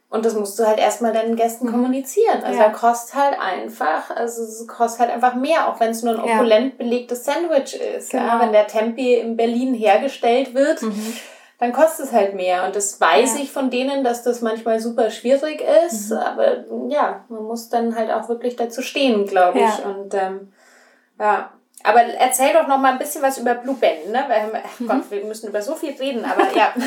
[0.10, 2.44] Und das musst du halt erstmal deinen Gästen kommunizieren.
[2.44, 2.66] Also Ja.
[2.68, 6.26] da kostet halt einfach, also es kostet halt einfach mehr, auch wenn es nur ein
[6.28, 6.36] Ja.
[6.36, 8.12] opulent belegtes Sandwich ist.
[8.12, 8.20] Ja?
[8.34, 8.44] Genau.
[8.44, 10.82] Wenn der Tempe in Berlin hergestellt wird,
[11.62, 12.66] dann kostet es halt mehr.
[12.66, 13.44] Und das weiß Ja.
[13.44, 16.12] ich von denen, dass das manchmal super schwierig ist.
[16.12, 19.78] Aber ja, man muss dann halt auch wirklich dazu stehen, glaube ich.
[19.78, 19.86] Ja.
[19.90, 20.52] Und ähm,
[21.20, 21.52] ja.
[21.84, 24.24] Aber erzähl doch noch mal ein bisschen was über Blue Ben, ne?
[24.28, 26.74] Weil, ach Gott, wir müssen über so viel reden, aber ja.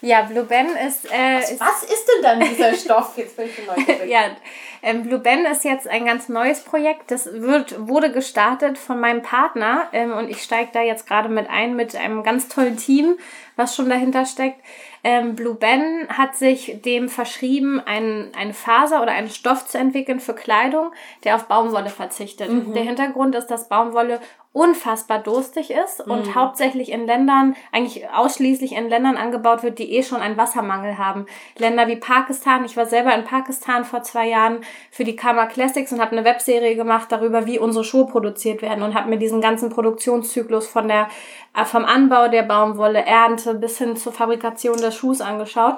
[0.00, 3.16] Ja, Blue Ben ist, äh, ist Was ist denn dann dieser Stoff?
[3.16, 4.06] Jetzt bin ich neugierig.
[4.10, 4.36] ja,
[4.82, 7.10] ähm, Blue Ben ist jetzt ein ganz neues Projekt.
[7.10, 11.48] Das wird, wurde gestartet von meinem Partner ähm, und ich steige da jetzt gerade mit
[11.48, 13.16] ein mit einem ganz tollen Team,
[13.56, 14.60] was schon dahinter steckt.
[15.02, 20.20] Ähm, Blue Ben hat sich dem verschrieben, ein, eine Faser oder einen Stoff zu entwickeln
[20.20, 20.90] für Kleidung,
[21.24, 22.50] der auf Baumwolle verzichtet.
[22.74, 24.20] Der Hintergrund ist, dass Baumwolle
[24.56, 30.02] unfassbar durstig ist und hauptsächlich in Ländern, eigentlich ausschließlich in Ländern angebaut wird, die eh
[30.02, 31.26] schon einen Wassermangel haben.
[31.58, 32.64] Länder wie Pakistan.
[32.64, 36.24] Ich war selber in Pakistan vor zwei Jahren für die Karma Classics und habe eine
[36.24, 40.88] Webserie gemacht darüber, wie unsere Schuhe produziert werden und habe mir diesen ganzen Produktionszyklus von
[40.88, 41.08] der,
[41.54, 45.76] äh, vom Anbau der Baumwolle, Ernte bis hin zur Fabrikation des Schuhs angeschaut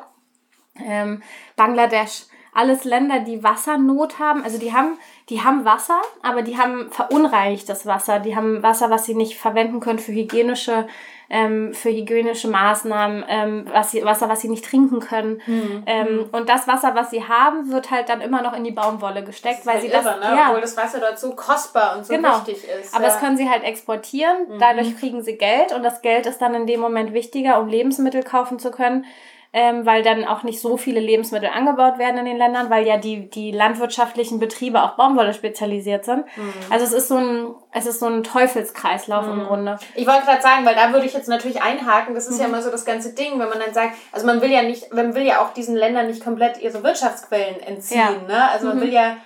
[0.85, 1.23] ähm,
[1.57, 4.43] Bangladesch, alles Länder, die Wassernot haben.
[4.43, 8.19] Also die haben, die haben Wasser, aber die haben verunreinigtes Wasser.
[8.19, 10.87] Die haben Wasser, was sie nicht verwenden können für hygienische,
[11.29, 15.43] ähm, für hygienische Maßnahmen, ähm, was sie, Wasser, was sie nicht trinken können.
[15.47, 15.83] Mhm.
[15.85, 19.23] Ähm, und das Wasser, was sie haben, wird halt dann immer noch in die Baumwolle
[19.23, 20.39] gesteckt, weil Halt sie das, irre, ne?
[20.47, 22.39] Obwohl das Wasser dort so kostbar und so Genau.
[22.39, 22.95] wichtig ist.
[22.95, 23.11] aber ja.
[23.11, 24.59] das können sie halt exportieren.
[24.59, 28.23] Dadurch kriegen sie Geld und das Geld ist dann in dem Moment wichtiger, um Lebensmittel
[28.23, 29.05] kaufen zu können,
[29.53, 32.97] ähm, weil dann auch nicht so viele Lebensmittel angebaut werden in den Ländern, weil ja
[32.99, 36.25] die, die landwirtschaftlichen Betriebe auf Baumwolle spezialisiert sind.
[36.71, 39.79] Also es ist so ein, es ist so ein Teufelskreislauf im Grunde.
[39.95, 42.41] Ich wollte gerade sagen, weil da würde ich jetzt natürlich einhaken, das ist Mhm.
[42.43, 44.93] ja immer so das ganze Ding, wenn man dann sagt, also man will ja nicht,
[44.93, 48.11] man will ja auch diesen Ländern nicht komplett ihre Wirtschaftsquellen entziehen, Ja.
[48.11, 48.27] Mhm.
[48.27, 48.51] ne?
[48.51, 49.17] Also man will ja,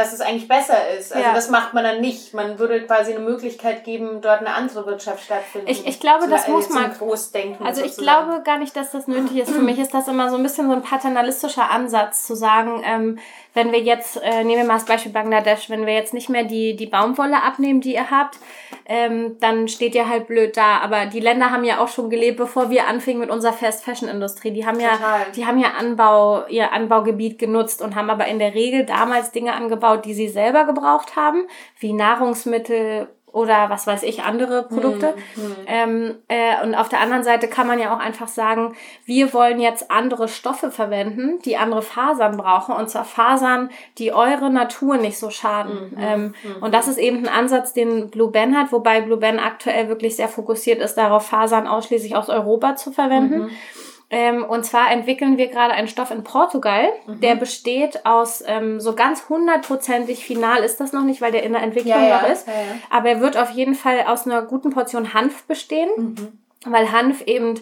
[0.00, 1.12] dass es eigentlich besser ist.
[1.12, 1.34] Also Ja.
[1.34, 2.32] das macht man dann nicht.
[2.34, 5.68] Man würde quasi eine Möglichkeit geben, dort eine andere Wirtschaft stattfinden.
[5.68, 7.64] Ich- ich glaube, das muss man- Großdenken.
[7.66, 8.26] Also ich sozusagen.
[8.28, 9.50] glaube gar nicht, dass das nötig ist.
[9.50, 13.18] Für mich ist das immer so ein bisschen so ein paternalistischer Ansatz zu sagen, ähm,
[13.54, 16.44] wenn wir jetzt, äh, nehmen wir mal das Beispiel Bangladesch, wenn wir jetzt nicht mehr
[16.44, 18.38] die, die Baumwolle abnehmen, die ihr habt,
[18.86, 20.78] ähm, dann steht ihr halt blöd da.
[20.78, 24.08] Aber die Länder haben ja auch schon gelebt, bevor wir anfingen mit unserer Fast Fashion
[24.08, 24.52] Industrie.
[24.52, 25.26] Die haben ja, Total.
[25.34, 29.54] die haben ja Anbau, ihr Anbaugebiet genutzt und haben aber in der Regel damals Dinge
[29.54, 31.46] angebaut, die sie selber gebraucht haben,
[31.78, 35.14] wie Nahrungsmittel oder was weiß ich, andere Produkte.
[35.66, 39.60] Ähm, äh, und auf der anderen Seite kann man ja auch einfach sagen, wir wollen
[39.60, 45.18] jetzt andere Stoffe verwenden, die andere Fasern brauchen, und zwar Fasern, die eure Natur nicht
[45.18, 45.96] so schaden.
[45.98, 49.88] Ähm, Und das ist eben ein Ansatz, den Blue Ben hat, wobei Blue Ben aktuell
[49.88, 53.50] wirklich sehr fokussiert ist darauf, Fasern ausschließlich aus Europa zu verwenden.
[54.12, 57.20] Ähm, und zwar entwickeln wir gerade einen Stoff in Portugal, mhm.
[57.20, 61.52] der besteht aus ähm, so ganz hundertprozentig final ist das noch nicht, weil der in
[61.52, 62.32] der Entwicklung ja, noch ja.
[62.32, 62.48] ist.
[62.48, 62.52] Ja,
[62.90, 65.90] aber er wird auf jeden Fall aus einer guten Portion Hanf bestehen.
[65.96, 67.54] Mhm weil Hanf eben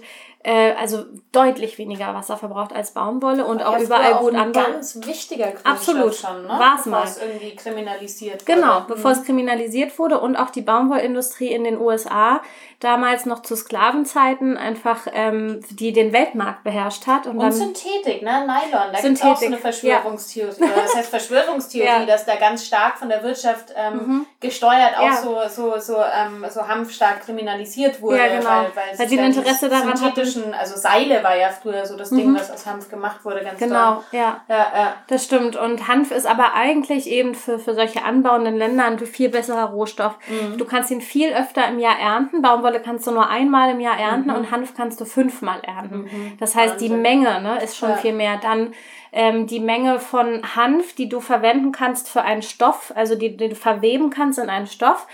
[0.44, 4.72] äh, also deutlich weniger Wasser verbraucht als Baumwolle und auch überall gut anbauen.
[4.72, 6.14] Ganz wichtiger Grundstoff Absolut.
[6.14, 6.48] schon, ne?
[6.48, 7.02] War es mal.
[7.02, 8.60] Bevor es irgendwie kriminalisiert wurde.
[8.60, 9.24] Genau, bevor es mhm.
[9.24, 12.40] kriminalisiert wurde und auch die Baumwollindustrie in den USA
[12.80, 17.26] damals noch zu Sklavenzeiten einfach, ähm, die den Weltmarkt beherrscht hat.
[17.26, 18.46] Und, und dann Synthetik, ne?
[18.46, 18.92] Nylon.
[18.92, 20.60] Da gibt es auch so eine Verschwörungstheorie.
[20.60, 20.68] Ja.
[20.76, 22.06] das heißt Verschwörungstheorie, ja.
[22.06, 24.26] dass da ganz stark von der Wirtschaft ähm, mhm.
[24.38, 25.16] gesteuert auch ja.
[25.16, 28.18] so, so, so, ähm, so hanfstark kriminalisiert wurde.
[28.18, 28.48] Ja, genau.
[28.48, 31.96] Weil, weil, weil die ein Interesse daran hatten, klassischen, also Seile war ja früher so
[31.96, 32.36] das Ding, mhm.
[32.36, 34.40] was aus Hanf gemacht wurde, ganz Genau, ja.
[34.48, 34.66] ja.
[34.74, 35.56] Ja, Das stimmt.
[35.56, 40.16] Und Hanf ist aber eigentlich eben für, für solche anbauenden Länder ein viel besserer Rohstoff.
[40.28, 40.58] Mhm.
[40.58, 42.42] Du kannst ihn viel öfter im Jahr ernten.
[42.42, 44.36] Baumwolle kannst du nur einmal im Jahr ernten mhm.
[44.36, 46.02] und Hanf kannst du fünfmal ernten.
[46.02, 46.32] Mhm.
[46.38, 46.88] Das heißt, Wahnsinn.
[46.88, 47.96] die Menge ne, ist schon ja.
[47.96, 48.38] viel mehr.
[48.38, 48.72] Dann
[49.12, 53.48] ähm, die Menge von Hanf, die du verwenden kannst für einen Stoff, also die, die
[53.48, 55.06] du verweben kannst in einen Stoff,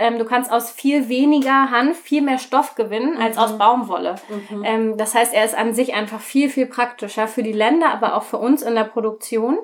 [0.00, 3.42] ähm, du kannst aus viel weniger Hanf viel mehr Stoff gewinnen als mhm.
[3.42, 4.14] aus Baumwolle.
[4.50, 4.64] Mhm.
[4.64, 8.14] Ähm, das heißt, er ist an sich einfach viel, viel praktischer für die Länder, aber
[8.14, 9.58] auch für uns in der Produktion.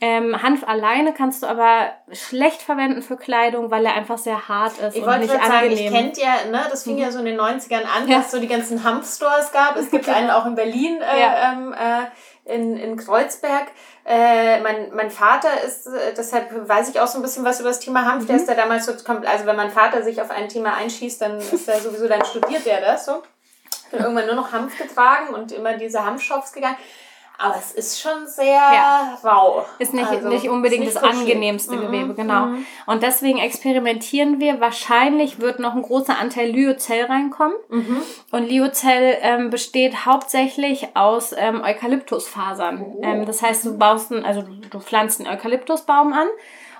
[0.00, 4.78] Ähm, Hanf alleine kannst du aber schlecht verwenden für Kleidung, weil er einfach sehr hart
[4.78, 5.48] ist ich und nicht angenehm.
[5.50, 8.18] Sagen, ich kennt ja, ne, das fing ja so in den 90ern an, ja.
[8.18, 9.76] dass es so die ganzen Hanfstores gab.
[9.76, 11.52] Es gibt einen auch in Berlin äh, ja.
[11.52, 13.68] ähm, äh, in, in Kreuzberg.
[14.04, 17.70] Äh, mein, mein Vater ist, äh, deshalb weiß ich auch so ein bisschen was über
[17.70, 18.24] das Thema Hanf.
[18.24, 18.26] Mhm.
[18.28, 21.38] Der ist da damals so, also wenn mein Vater sich auf ein Thema einschießt, dann
[21.38, 23.22] ist er sowieso, dann studiert er das so.
[23.90, 26.76] Bin irgendwann nur noch Hanf getragen und immer diese Hanfshops gegangen.
[27.38, 29.18] Aber es ist schon sehr ja.
[29.22, 29.64] rau.
[29.78, 31.80] Ist nicht, also, nicht unbedingt nicht das so angenehmste mhm.
[31.80, 32.46] Gewebe, genau.
[32.46, 32.66] Mhm.
[32.86, 34.60] Und deswegen experimentieren wir.
[34.60, 37.56] Wahrscheinlich wird noch ein großer Anteil Lyocell reinkommen.
[37.68, 38.02] Mhm.
[38.30, 42.82] Und Lyocell ähm, besteht hauptsächlich aus ähm, Eukalyptusfasern.
[42.82, 43.00] Oh.
[43.02, 46.28] Ähm, das heißt, du baust einen, also du, du pflanzt einen Eukalyptusbaum an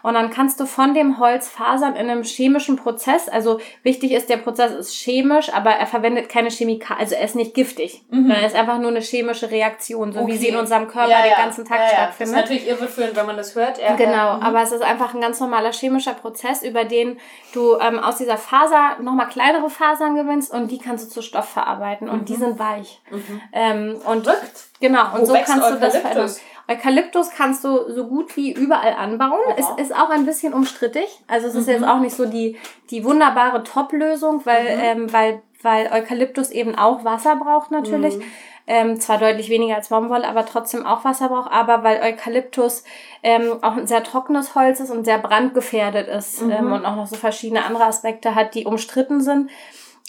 [0.06, 4.30] und dann kannst du von dem Holz Fasern in einem chemischen Prozess, also wichtig ist,
[4.30, 8.04] der Prozess ist chemisch, aber er verwendet keine Chemikalien, also er ist nicht giftig.
[8.10, 8.30] Mhm.
[8.30, 10.32] Er ist einfach nur eine chemische Reaktion, so okay.
[10.32, 12.20] wie sie in unserem Körper ja, den ganzen Tag ja, stattfindet.
[12.20, 13.82] Das ist natürlich irreführend, wenn man das hört.
[13.82, 14.42] Ja, genau, mhm.
[14.44, 17.18] aber es ist einfach ein ganz normaler chemischer Prozess, über den
[17.52, 21.48] du ähm, aus dieser Faser nochmal kleinere Fasern gewinnst und die kannst du zu Stoff
[21.48, 22.24] verarbeiten und mhm.
[22.26, 23.00] die sind weich.
[23.10, 23.40] Mhm.
[23.52, 24.66] Ähm, und Rückt.
[24.78, 26.30] Genau, und Wo so kannst du das verändern.
[26.68, 29.38] Eukalyptus kannst du so gut wie überall anbauen.
[29.56, 31.22] Es ist auch ein bisschen umstrittig.
[31.28, 31.74] Also es ist mhm.
[31.74, 32.56] jetzt auch nicht so die,
[32.90, 34.82] die wunderbare Top-Lösung, weil, mhm.
[34.82, 38.16] ähm, weil, weil Eukalyptus eben auch Wasser braucht natürlich.
[38.16, 38.22] Mhm.
[38.68, 42.82] Ähm, zwar deutlich weniger als Baumwolle, aber trotzdem auch Wasser braucht, aber weil Eukalyptus
[43.22, 46.50] ähm, auch ein sehr trockenes Holz ist und sehr brandgefährdet ist mhm.
[46.50, 49.50] ähm, und auch noch so verschiedene andere Aspekte hat, die umstritten sind.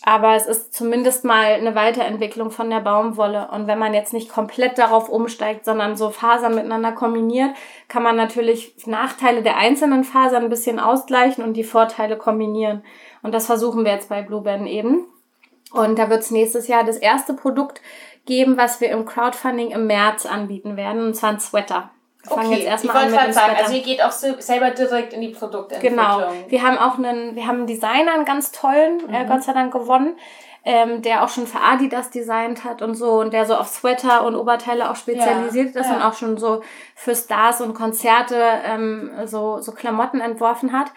[0.08, 3.50] Aber es ist zumindest mal eine Weiterentwicklung von der Baumwolle.
[3.52, 7.50] Und wenn man jetzt nicht komplett darauf umsteigt, sondern so Fasern miteinander kombiniert,
[7.90, 12.86] kann man natürlich Nachteile der einzelnen Fasern ein bisschen ausgleichen und die Vorteile kombinieren.
[13.22, 15.08] Und das versuchen wir jetzt bei Blueband eben.
[15.74, 17.82] Und da wird es nächstes Jahr das erste Produkt
[18.26, 21.90] geben, was wir im Crowdfunding im März anbieten werden, und zwar ein Sweater.
[22.28, 22.58] Fangen okay.
[22.58, 25.98] jetzt erstmal ich wollte gerade sagen, also ihr geht auch selber direkt in die Produktentwicklung.
[25.98, 26.32] Genau.
[26.48, 29.14] Wir haben auch einen, wir haben einen Designer, einen ganz tollen, äh, mhm.
[29.14, 30.18] äh, Gott sei Dank gewonnen,
[30.66, 34.26] ähm, der auch schon für Adidas designt hat und so und der so auf Sweater
[34.26, 35.96] und Oberteile auch spezialisiert ja, ist ja.
[35.96, 36.62] und auch schon so
[36.96, 38.36] für Stars und Konzerte
[38.66, 40.88] ähm, so, so Klamotten entworfen hat.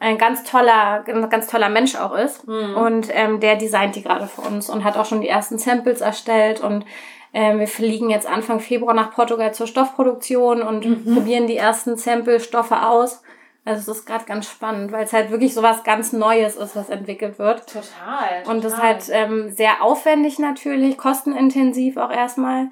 [0.00, 2.46] Ein ganz toller, ganz toller Mensch auch ist.
[2.46, 2.76] Mhm.
[2.76, 6.00] Und ähm, der designt die gerade für uns und hat auch schon die ersten Samples
[6.02, 6.84] erstellt und
[7.36, 11.14] ähm, wir fliegen jetzt Anfang Februar nach Portugal zur Stoffproduktion und mhm.
[11.14, 13.22] probieren die ersten Sample-Stoffe aus.
[13.64, 16.76] Also es ist gerade ganz spannend, weil es halt wirklich so was ganz Neues ist,
[16.76, 17.66] was entwickelt wird.
[17.66, 17.82] Total.
[18.42, 18.54] total.
[18.54, 22.68] Und das ist halt ähm, sehr aufwendig natürlich, kostenintensiv auch erstmal.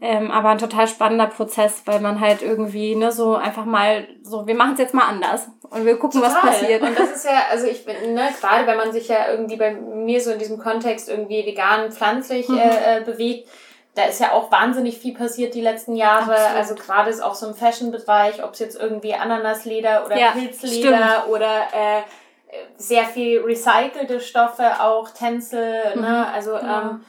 [0.00, 4.46] Ähm, aber ein total spannender Prozess, weil man halt irgendwie, ne, so einfach mal, so,
[4.46, 6.34] wir machen es jetzt mal anders und wir gucken, total.
[6.34, 6.82] was passiert.
[6.82, 9.72] Und das ist ja, also ich bin, ne, gerade wenn man sich ja irgendwie bei
[9.74, 12.58] mir so in diesem Kontext irgendwie vegan, pflanzlich mhm.
[12.58, 13.48] äh, äh bewegt,
[13.94, 16.32] da ist ja auch wahnsinnig viel passiert die letzten Jahre.
[16.32, 16.56] Absolut.
[16.56, 21.20] Also gerade ist auch so im Fashion-Bereich, ob es jetzt irgendwie Ananasleder oder ja, Pilzleder
[21.20, 21.28] stimmt.
[21.28, 22.02] oder äh,
[22.76, 25.96] sehr viel recycelte Stoffe, auch Tänzel, ne?
[25.96, 26.02] mhm.
[26.02, 26.32] ne?
[26.32, 26.90] Also ja.
[26.90, 27.04] ähm,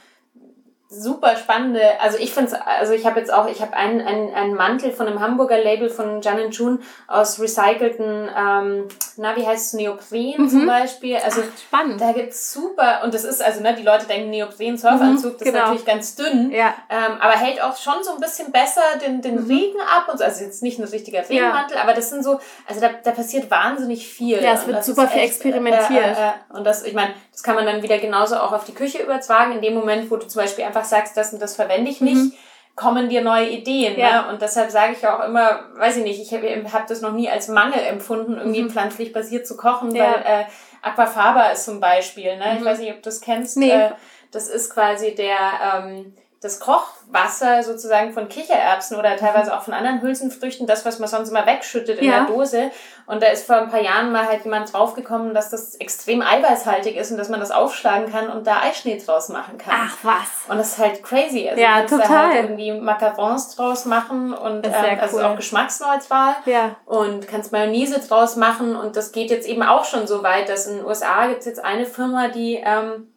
[0.94, 4.54] super spannende, also ich finde also ich habe jetzt auch, ich habe einen, einen, einen
[4.54, 9.74] Mantel von einem Hamburger Label von Jan June aus recycelten, ähm, na, wie heißt es,
[9.74, 10.50] Neopren mhm.
[10.50, 11.18] zum Beispiel.
[11.18, 12.02] Also Ach, spannend.
[12.02, 15.48] Da gibt's super, und das ist, also ne, die Leute denken Neopren, Surfanzug, mhm, das
[15.48, 15.58] genau.
[15.58, 16.74] ist natürlich ganz dünn, ja.
[16.90, 19.48] ähm, aber hält auch schon so ein bisschen besser den, den mhm.
[19.48, 21.84] Regen ab und so, also jetzt nicht ein richtiger Regenmantel, ja.
[21.84, 24.42] aber das sind so, also da, da passiert wahnsinnig viel.
[24.42, 26.18] Ja, es wird super viel echt, experimentiert.
[26.18, 28.66] Äh, äh, äh, und das, ich meine, das kann man dann wieder genauso auch auf
[28.66, 31.42] die Küche übertragen, in dem Moment, wo du zum Beispiel einfach einfach sagst, das und
[31.42, 32.34] das verwende ich nicht, mhm.
[32.76, 33.98] kommen dir neue Ideen.
[33.98, 34.24] Ja.
[34.24, 34.30] Ne?
[34.30, 37.30] Und deshalb sage ich auch immer, weiß ich nicht, ich habe hab das noch nie
[37.30, 38.70] als Mangel empfunden, irgendwie mhm.
[38.70, 40.04] pflanzlich basiert zu kochen, ja.
[40.04, 40.46] weil äh,
[40.82, 42.54] Aquafaba ist zum Beispiel, ne?
[42.54, 42.58] Mhm.
[42.60, 43.58] ich weiß nicht, ob du das kennst.
[43.58, 43.72] Nee.
[43.72, 43.92] Äh,
[44.32, 45.38] das ist quasi der...
[45.76, 51.08] Ähm, das Kochwasser sozusagen von Kichererbsen oder teilweise auch von anderen Hülsenfrüchten, das, was man
[51.08, 52.26] sonst immer wegschüttet in ja.
[52.26, 52.72] der Dose.
[53.06, 56.96] Und da ist vor ein paar Jahren mal halt jemand draufgekommen, dass das extrem eiweißhaltig
[56.98, 59.74] ist und dass man das aufschlagen kann und da Eischnee draus machen kann.
[59.76, 60.50] Ach was.
[60.50, 61.48] Und das ist halt crazy.
[61.50, 62.00] Also ja, total.
[62.00, 65.00] Da halt irgendwie Macarons draus machen und ähm, cool.
[65.00, 66.36] also auch geschmacksneutral.
[66.46, 66.76] Ja.
[66.86, 70.68] Und kannst Mayonnaise draus machen und das geht jetzt eben auch schon so weit, dass
[70.68, 73.13] in den USA gibt es jetzt eine Firma, die ähm,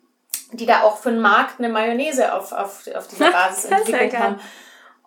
[0.52, 4.40] die da auch für den Markt eine Mayonnaise auf, auf, auf dieser Basis entwickelt haben.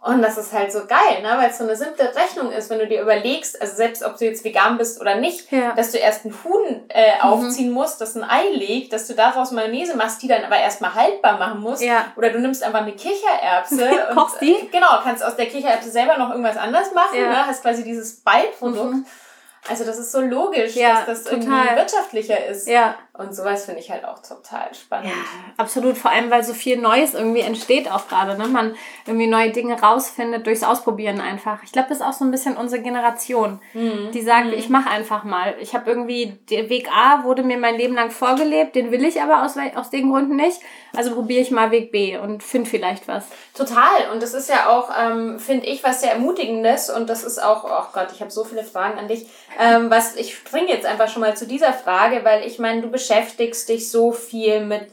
[0.01, 1.35] Und das ist halt so geil, ne?
[1.37, 4.23] weil es so eine simple Rechnung ist, wenn du dir überlegst, also selbst ob du
[4.23, 5.73] jetzt vegan bist oder nicht, ja.
[5.73, 7.21] dass du erst ein Huhn äh, mhm.
[7.21, 10.95] aufziehen musst, das ein Ei legt, dass du daraus Mayonnaise machst, die dann aber erstmal
[10.95, 11.83] haltbar machen musst.
[11.83, 12.05] Ja.
[12.15, 14.53] Oder du nimmst einfach eine Kichererbse und die?
[14.53, 17.29] Äh, genau, kannst aus der Kichererbse selber noch irgendwas anderes machen, ja.
[17.29, 17.47] ne?
[17.47, 18.93] hast quasi dieses Beiprodukt.
[18.93, 19.05] Mhm.
[19.67, 21.39] Also das ist so logisch, ja, dass das total.
[21.41, 22.67] irgendwie wirtschaftlicher ist.
[22.67, 22.95] Ja.
[23.19, 25.09] Und sowas finde ich halt auch total spannend.
[25.09, 25.97] Ja, absolut.
[25.97, 28.37] Vor allem, weil so viel Neues irgendwie entsteht auch gerade.
[28.37, 28.47] Ne?
[28.47, 31.61] Man irgendwie neue Dinge rausfindet durchs Ausprobieren einfach.
[31.63, 34.11] Ich glaube, das ist auch so ein bisschen unsere Generation, mhm.
[34.13, 34.53] die sagt, mhm.
[34.53, 35.53] ich mache einfach mal.
[35.59, 39.21] Ich habe irgendwie, der Weg A wurde mir mein Leben lang vorgelebt, den will ich
[39.21, 40.61] aber aus, aus den Gründen nicht.
[40.95, 43.25] Also probiere ich mal Weg B und finde vielleicht was.
[43.53, 44.11] Total.
[44.13, 46.89] Und das ist ja auch, ähm, finde ich, was sehr Ermutigendes.
[46.89, 49.27] Und das ist auch, oh Gott, ich habe so viele Fragen an dich.
[49.57, 52.89] Ähm, was ich springe jetzt einfach schon mal zu dieser Frage, weil ich meine, du
[52.89, 54.87] beschäftigst dich so viel mit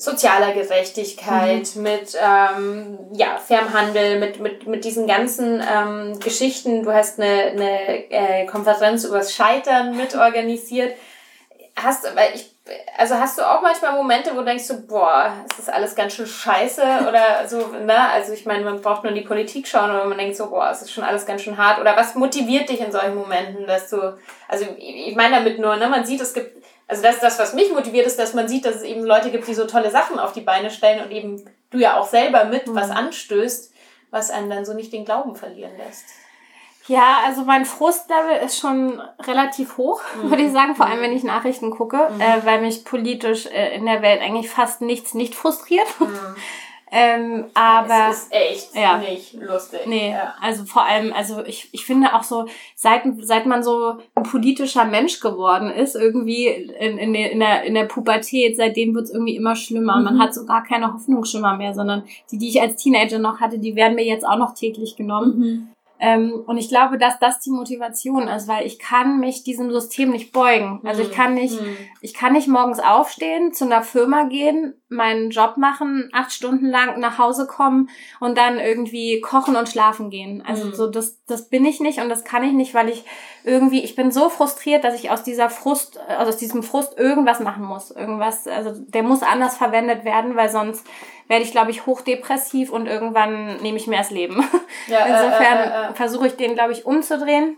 [0.00, 1.82] sozialer Gerechtigkeit, mhm.
[1.82, 6.82] mit ähm, ja, fairem Handel, mit, mit, mit diesen ganzen ähm, Geschichten.
[6.82, 10.94] Du hast eine, eine äh, Konferenz übers Scheitern mitorganisiert.
[11.76, 12.50] Hast, weil ich,
[12.96, 16.14] also hast du auch manchmal Momente, wo du denkst so, boah, ist das alles ganz
[16.14, 18.10] schön scheiße oder so, ne?
[18.10, 20.70] Also ich meine, man braucht nur in die Politik schauen, aber man denkt so, boah,
[20.70, 21.80] es ist schon alles ganz schön hart.
[21.80, 25.88] Oder was motiviert dich in solchen Momenten, dass du, also ich meine damit nur, ne,
[25.88, 28.64] man sieht, es gibt also das ist das, was mich motiviert, ist, dass man sieht,
[28.64, 31.40] dass es eben Leute gibt, die so tolle Sachen auf die Beine stellen und eben
[31.70, 32.74] du ja auch selber mit mhm.
[32.74, 33.72] was anstößt,
[34.10, 36.04] was einen dann so nicht den Glauben verlieren lässt.
[36.86, 40.30] Ja, also mein Frustlevel ist schon relativ hoch, mhm.
[40.30, 42.20] würde ich sagen, vor allem wenn ich Nachrichten gucke, mhm.
[42.20, 45.88] äh, weil mich politisch äh, in der Welt eigentlich fast nichts nicht frustriert.
[45.98, 46.06] Mhm.
[46.92, 48.98] Ähm, aber es ist echt ja.
[48.98, 49.80] nicht lustig.
[49.86, 50.34] Nee, ja.
[50.40, 54.84] also vor allem, also ich, ich finde auch so, seit, seit man so ein politischer
[54.84, 59.36] Mensch geworden ist, irgendwie in, in, der, in, der, in der Pubertät, seitdem wird's irgendwie
[59.36, 59.98] immer schlimmer.
[59.98, 60.04] Mhm.
[60.04, 63.60] Man hat so gar keine Hoffnungsschimmer mehr, sondern die, die ich als Teenager noch hatte,
[63.60, 65.72] die werden mir jetzt auch noch täglich genommen.
[66.00, 70.10] Ähm, und ich glaube, dass das die Motivation ist, weil ich kann mich diesem System
[70.10, 70.80] nicht beugen.
[70.82, 71.14] Also ich mhm.
[71.14, 71.76] kann nicht, mhm.
[72.00, 76.98] ich kann nicht morgens aufstehen, zu einer Firma gehen, meinen Job machen, acht Stunden lang
[77.00, 80.42] nach Hause kommen und dann irgendwie kochen und schlafen gehen.
[80.46, 80.74] Also mhm.
[80.74, 83.04] so das, das bin ich nicht und das kann ich nicht, weil ich
[83.44, 87.40] irgendwie, ich bin so frustriert, dass ich aus dieser Frust, also aus diesem Frust irgendwas
[87.40, 87.90] machen muss.
[87.90, 90.86] Irgendwas, also der muss anders verwendet werden, weil sonst
[91.30, 94.44] werde ich, glaube ich, hochdepressiv und irgendwann nehme ich mir das Leben.
[94.88, 97.56] Ja, Insofern äh, äh, äh, versuche ich den, glaube ich, umzudrehen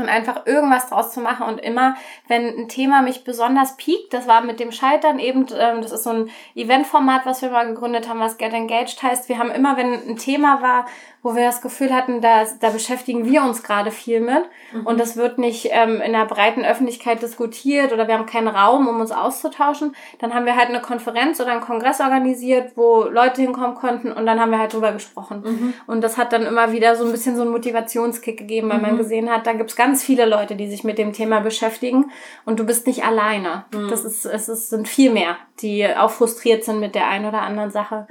[0.00, 1.96] und einfach irgendwas draus zu machen und immer,
[2.28, 6.04] wenn ein Thema mich besonders piekt, das war mit dem Scheitern eben, ähm, das ist
[6.04, 9.28] so ein Eventformat, was wir mal gegründet haben, was Get Engaged heißt.
[9.28, 10.86] Wir haben immer, wenn ein Thema war,
[11.22, 14.86] wo wir das Gefühl hatten, da, da beschäftigen wir uns gerade viel mit mhm.
[14.86, 18.88] und das wird nicht ähm, in der breiten Öffentlichkeit diskutiert oder wir haben keinen Raum,
[18.88, 23.42] um uns auszutauschen, dann haben wir halt eine Konferenz oder einen Kongress organisiert, wo Leute
[23.42, 25.42] hinkommen konnten und dann haben wir halt drüber gesprochen.
[25.44, 25.74] Mhm.
[25.86, 28.82] Und das hat dann immer wieder so ein bisschen so einen Motivationskick gegeben, weil mhm.
[28.82, 32.10] man gesehen hat, da gibt's ganz viele Leute, die sich mit dem Thema beschäftigen
[32.44, 33.64] und du bist nicht alleine.
[33.74, 33.88] Mhm.
[33.88, 37.42] Das ist, es ist, sind viel mehr, die auch frustriert sind mit der einen oder
[37.42, 38.06] anderen Sache.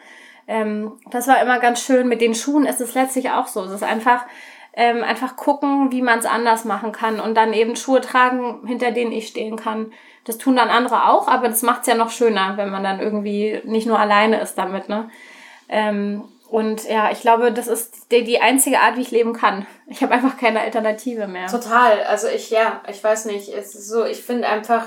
[0.47, 2.07] Ähm, das war immer ganz schön.
[2.07, 3.63] Mit den Schuhen ist es letztlich auch so.
[3.63, 4.25] Es ist einfach,
[4.73, 8.91] ähm, einfach gucken, wie man es anders machen kann und dann eben Schuhe tragen, hinter
[8.91, 9.91] denen ich stehen kann.
[10.25, 12.99] Das tun dann andere auch, aber das macht es ja noch schöner, wenn man dann
[12.99, 14.89] irgendwie nicht nur alleine ist damit.
[14.89, 15.09] Ne?
[15.69, 19.67] Ähm, und ja, ich glaube, das ist die, die einzige Art, wie ich leben kann.
[19.88, 21.47] Ich habe einfach keine Alternative mehr.
[21.47, 22.03] Total.
[22.03, 23.49] Also ich, ja, ich weiß nicht.
[23.49, 24.85] Es ist so, ich finde einfach,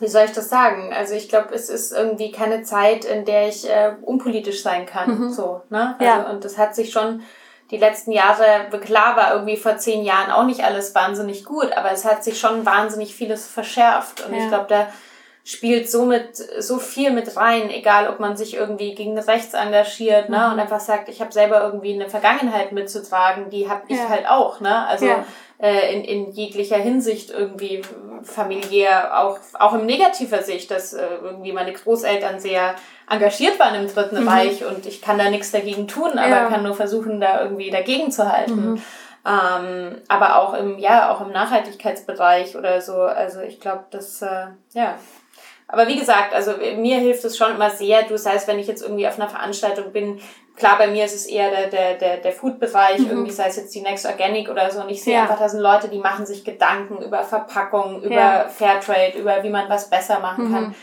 [0.00, 0.92] wie soll ich das sagen?
[0.92, 5.18] Also ich glaube, es ist irgendwie keine Zeit, in der ich äh, unpolitisch sein kann.
[5.18, 5.30] Mhm.
[5.30, 5.94] So, ne?
[5.98, 6.28] Also, ja.
[6.28, 7.22] Und das hat sich schon
[7.70, 11.92] die letzten Jahre, klar war irgendwie vor zehn Jahren auch nicht alles wahnsinnig gut, aber
[11.92, 14.26] es hat sich schon wahnsinnig vieles verschärft.
[14.26, 14.42] Und ja.
[14.42, 14.88] ich glaube, da
[15.48, 20.36] spielt somit so viel mit rein, egal ob man sich irgendwie gegen rechts engagiert, ne,
[20.36, 20.52] mhm.
[20.52, 24.10] und einfach sagt, ich habe selber irgendwie eine Vergangenheit mitzutragen, die habe ich ja.
[24.10, 24.86] halt auch, ne?
[24.86, 25.24] Also ja.
[25.58, 27.80] äh, in, in jeglicher Hinsicht irgendwie
[28.24, 32.74] familiär, auch, auch im negativer Sicht, dass äh, irgendwie meine Großeltern sehr
[33.08, 34.28] engagiert waren im Dritten mhm.
[34.28, 36.48] Reich und ich kann da nichts dagegen tun, aber ja.
[36.50, 38.72] kann nur versuchen, da irgendwie dagegen zu halten.
[38.72, 38.82] Mhm.
[39.26, 43.00] Ähm, aber auch im, ja, auch im Nachhaltigkeitsbereich oder so.
[43.00, 44.96] Also ich glaube, das, äh, ja,
[45.68, 48.82] aber wie gesagt, also mir hilft es schon immer sehr, du sagst, wenn ich jetzt
[48.82, 50.18] irgendwie auf einer Veranstaltung bin,
[50.56, 53.10] klar, bei mir ist es eher der, der, der, der Food-Bereich, mhm.
[53.10, 54.80] irgendwie sei es jetzt die Next Organic oder so.
[54.80, 55.22] Und ich sehe ja.
[55.22, 58.48] einfach, da sind Leute, die machen sich Gedanken über Verpackung, über ja.
[58.48, 60.52] Fairtrade, über wie man was besser machen mhm.
[60.52, 60.74] kann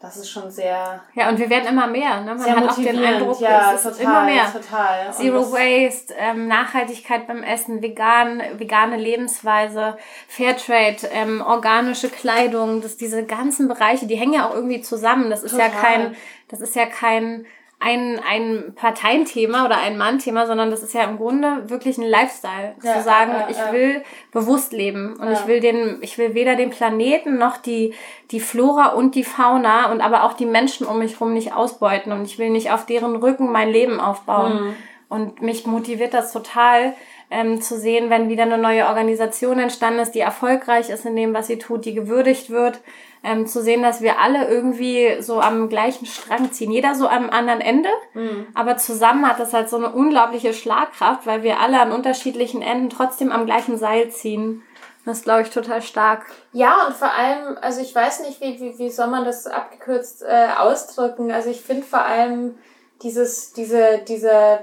[0.00, 1.02] das ist schon sehr.
[1.14, 2.22] Ja, und wir werden immer mehr.
[2.22, 2.34] Ne?
[2.34, 4.50] Man hat auch den Eindruck, ja, es ist immer mehr.
[4.50, 5.12] Total.
[5.12, 13.26] Zero Waste, ähm, Nachhaltigkeit beim Essen, vegan, vegane Lebensweise, Fairtrade, ähm, organische Kleidung, das, diese
[13.26, 15.28] ganzen Bereiche, die hängen ja auch irgendwie zusammen.
[15.28, 15.68] Das ist total.
[15.68, 16.16] ja kein,
[16.48, 17.44] das ist ja kein
[17.82, 22.74] ein, ein Parteienthema oder ein Mannthema, sondern das ist ja im Grunde wirklich ein Lifestyle.
[22.82, 26.34] Ja, zu sagen, ja, ja, ich will bewusst leben und ich will den, ich will
[26.34, 27.94] weder den Planeten noch die,
[28.30, 32.12] die Flora und die Fauna und aber auch die Menschen um mich herum nicht ausbeuten
[32.12, 34.62] und ich will nicht auf deren Rücken mein Leben aufbauen.
[34.62, 34.76] Mhm.
[35.08, 36.94] Und mich motiviert das total,
[37.30, 41.32] ähm, zu sehen, wenn wieder eine neue Organisation entstanden ist, die erfolgreich ist in dem,
[41.32, 42.80] was sie tut, die gewürdigt wird,
[43.22, 46.72] ähm, zu sehen, dass wir alle irgendwie so am gleichen Strang ziehen.
[46.72, 48.46] Jeder so am anderen Ende, mhm.
[48.54, 52.90] aber zusammen hat das halt so eine unglaubliche Schlagkraft, weil wir alle an unterschiedlichen Enden
[52.90, 54.62] trotzdem am gleichen Seil ziehen.
[55.04, 56.26] Das ist, glaube ich, total stark.
[56.52, 60.22] Ja, und vor allem, also ich weiß nicht, wie, wie, wie soll man das abgekürzt
[60.22, 61.30] äh, ausdrücken.
[61.30, 62.58] Also ich finde vor allem
[63.02, 64.60] dieses, diese, diese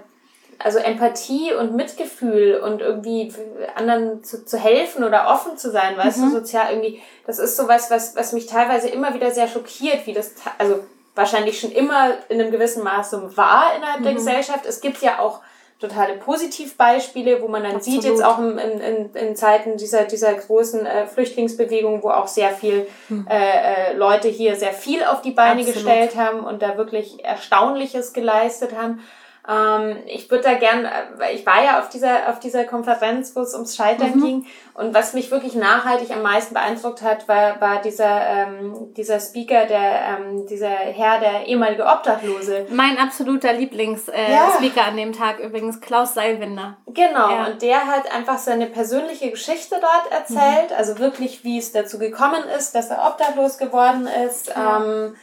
[0.59, 3.33] also Empathie und Mitgefühl und irgendwie
[3.75, 6.23] anderen zu, zu helfen oder offen zu sein, weißt mhm.
[6.25, 10.13] du, sozial irgendwie, das ist sowas, was, was mich teilweise immer wieder sehr schockiert, wie
[10.13, 10.79] das, also
[11.15, 14.05] wahrscheinlich schon immer in einem gewissen Maße war innerhalb mhm.
[14.05, 14.65] der Gesellschaft.
[14.65, 15.41] Es gibt ja auch
[15.79, 18.01] totale Positivbeispiele, wo man dann Absolut.
[18.01, 22.49] sieht, jetzt auch in, in, in Zeiten dieser, dieser großen äh, Flüchtlingsbewegung, wo auch sehr
[22.49, 23.27] viel mhm.
[23.29, 25.73] äh, äh, Leute hier sehr viel auf die Beine Absolut.
[25.75, 29.03] gestellt haben und da wirklich Erstaunliches geleistet haben.
[29.47, 33.35] Ähm, ich würde da gern, äh, weil ich war ja auf dieser, auf dieser Konferenz,
[33.35, 34.21] wo es ums Scheitern mhm.
[34.21, 34.45] ging.
[34.73, 39.65] Und was mich wirklich nachhaltig am meisten beeindruckt hat, war, war dieser, ähm, dieser Speaker,
[39.65, 42.67] der, ähm, dieser Herr, der ehemalige Obdachlose.
[42.69, 44.83] Mein absoluter Lieblings-Speaker äh, ja.
[44.87, 46.77] an dem Tag übrigens, Klaus Seilwinder.
[46.85, 47.29] Genau.
[47.29, 47.45] Ja.
[47.47, 50.71] Und der hat einfach seine persönliche Geschichte dort erzählt.
[50.71, 50.77] Mhm.
[50.77, 54.47] Also wirklich, wie es dazu gekommen ist, dass er obdachlos geworden ist.
[54.49, 54.83] Ja.
[54.83, 55.15] Ähm,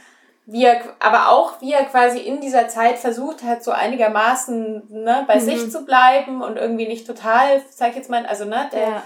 [0.47, 5.25] wie er, aber auch wie er quasi in dieser Zeit versucht hat, so einigermaßen ne,
[5.27, 5.41] bei mhm.
[5.41, 9.03] sich zu bleiben und irgendwie nicht total, sag ich jetzt mal, also ne, der, ja.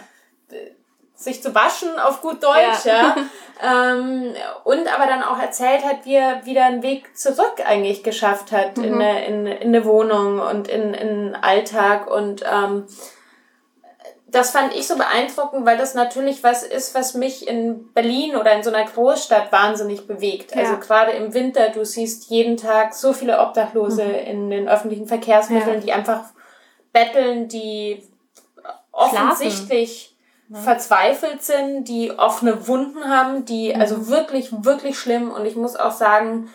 [1.14, 3.16] sich zu waschen auf gut Deutsch, ja.
[3.16, 3.16] ja.
[3.92, 8.50] ähm, und aber dann auch erzählt hat, wie er wieder einen Weg zurück eigentlich geschafft
[8.50, 8.84] hat mhm.
[8.84, 12.88] in, eine, in, in eine Wohnung und in, in Alltag und ähm,
[14.30, 18.52] das fand ich so beeindruckend, weil das natürlich was ist, was mich in Berlin oder
[18.52, 20.52] in so einer Großstadt wahnsinnig bewegt.
[20.52, 20.76] Also ja.
[20.76, 24.14] Also gerade im Winter, du siehst jeden Tag so viele Obdachlose mhm.
[24.14, 25.80] in den öffentlichen Verkehrsmitteln, ja.
[25.80, 26.24] die einfach
[26.92, 28.02] betteln, die
[28.92, 30.14] offensichtlich
[30.50, 30.58] ja.
[30.58, 33.80] verzweifelt sind, die offene Wunden haben, die mhm.
[33.80, 35.30] also wirklich, wirklich schlimm.
[35.30, 36.50] Und ich muss auch sagen,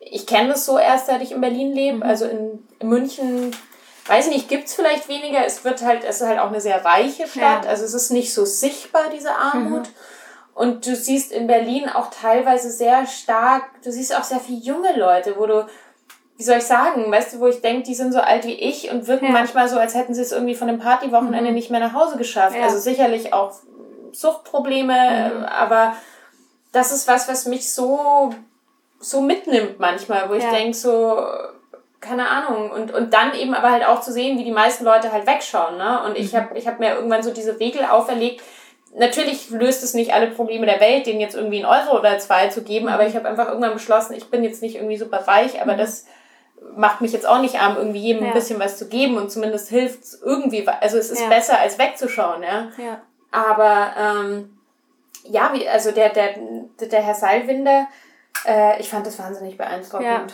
[0.00, 1.98] ich kenne das so erst, seit ich in Berlin lebe.
[1.98, 2.02] Mhm.
[2.04, 3.54] Also in, in München
[4.08, 5.44] weiß nicht, gibt's vielleicht weniger.
[5.44, 7.64] Es wird halt, es ist halt auch eine sehr reiche Stadt.
[7.64, 7.70] Ja.
[7.70, 9.82] Also es ist nicht so sichtbar, diese Armut.
[9.82, 9.94] Mhm.
[10.54, 14.98] Und du siehst in Berlin auch teilweise sehr stark, du siehst auch sehr viele junge
[14.98, 15.66] Leute, wo du,
[16.38, 18.90] wie soll ich sagen, weißt du, wo ich denke, die sind so alt wie ich
[18.90, 19.32] und wirken ja.
[19.32, 21.56] manchmal so, als hätten sie es irgendwie von dem Partywochenende mhm.
[21.56, 22.56] nicht mehr nach Hause geschafft.
[22.56, 22.64] Ja.
[22.64, 23.52] Also sicherlich auch
[24.12, 25.44] Suchtprobleme, mhm.
[25.44, 25.94] aber
[26.72, 28.30] das ist was, was mich so,
[28.98, 31.22] so mitnimmt manchmal, wo ich denke so,
[32.00, 32.70] keine Ahnung.
[32.70, 35.76] Und, und dann eben aber halt auch zu sehen, wie die meisten Leute halt wegschauen.
[35.76, 36.02] Ne?
[36.04, 36.38] Und ich mhm.
[36.38, 38.42] habe ich hab mir irgendwann so diese Regel auferlegt.
[38.94, 42.48] Natürlich löst es nicht alle Probleme der Welt, denen jetzt irgendwie einen Euro oder zwei
[42.48, 42.92] zu geben, mhm.
[42.92, 45.78] aber ich habe einfach irgendwann beschlossen, ich bin jetzt nicht irgendwie super reich, aber mhm.
[45.78, 46.06] das
[46.74, 48.28] macht mich jetzt auch nicht arm, irgendwie jedem ja.
[48.28, 50.66] ein bisschen was zu geben und zumindest hilft es irgendwie.
[50.66, 51.28] Also es ist ja.
[51.28, 52.68] besser, als wegzuschauen, ja.
[52.78, 53.00] ja.
[53.30, 54.58] Aber ähm,
[55.24, 56.36] ja, wie, also der, der,
[56.80, 57.88] der Herr Seilwinder,
[58.46, 60.06] äh, ich fand das wahnsinnig beeindruckend.
[60.06, 60.26] Ja.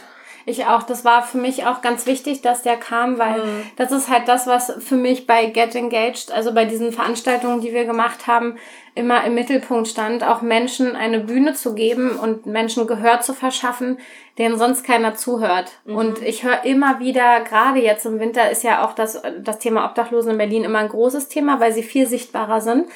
[0.44, 0.82] Ich auch.
[0.82, 3.62] Das war für mich auch ganz wichtig, dass der kam, weil mhm.
[3.76, 7.72] das ist halt das, was für mich bei Get Engaged, also bei diesen Veranstaltungen, die
[7.72, 8.56] wir gemacht haben,
[8.94, 13.98] immer im Mittelpunkt stand, auch Menschen eine Bühne zu geben und Menschen Gehör zu verschaffen,
[14.38, 15.72] denen sonst keiner zuhört.
[15.84, 15.96] Mhm.
[15.96, 19.86] Und ich höre immer wieder, gerade jetzt im Winter ist ja auch das, das Thema
[19.86, 22.86] Obdachlosen in Berlin immer ein großes Thema, weil sie viel sichtbarer sind.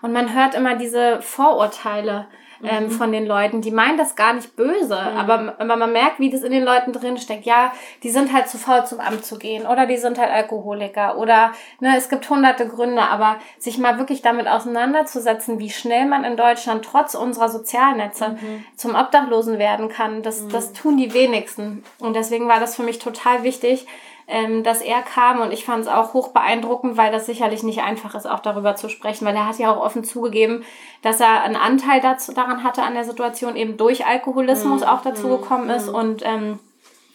[0.00, 2.26] Und man hört immer diese Vorurteile
[2.64, 3.60] ähm, von den Leuten.
[3.60, 6.92] Die meinen das gar nicht böse, aber, aber man merkt, wie das in den Leuten
[6.92, 7.44] drin steckt.
[7.44, 7.72] Ja,
[8.02, 11.52] die sind halt zu faul zum Amt zu gehen oder die sind halt Alkoholiker oder
[11.80, 16.36] ne, es gibt hunderte Gründe, aber sich mal wirklich damit auseinanderzusetzen, wie schnell man in
[16.36, 18.36] Deutschland trotz unserer Sozialnetze
[18.76, 21.84] zum Obdachlosen werden kann, das, das tun die wenigsten.
[21.98, 23.86] Und deswegen war das für mich total wichtig,
[24.26, 27.82] ähm, dass er kam und ich fand es auch hoch beeindruckend, weil das sicherlich nicht
[27.82, 30.64] einfach ist, auch darüber zu sprechen, weil er hat ja auch offen zugegeben,
[31.02, 35.28] dass er einen Anteil dazu, daran hatte an der Situation, eben durch Alkoholismus auch dazu
[35.28, 36.58] gekommen ist und ähm,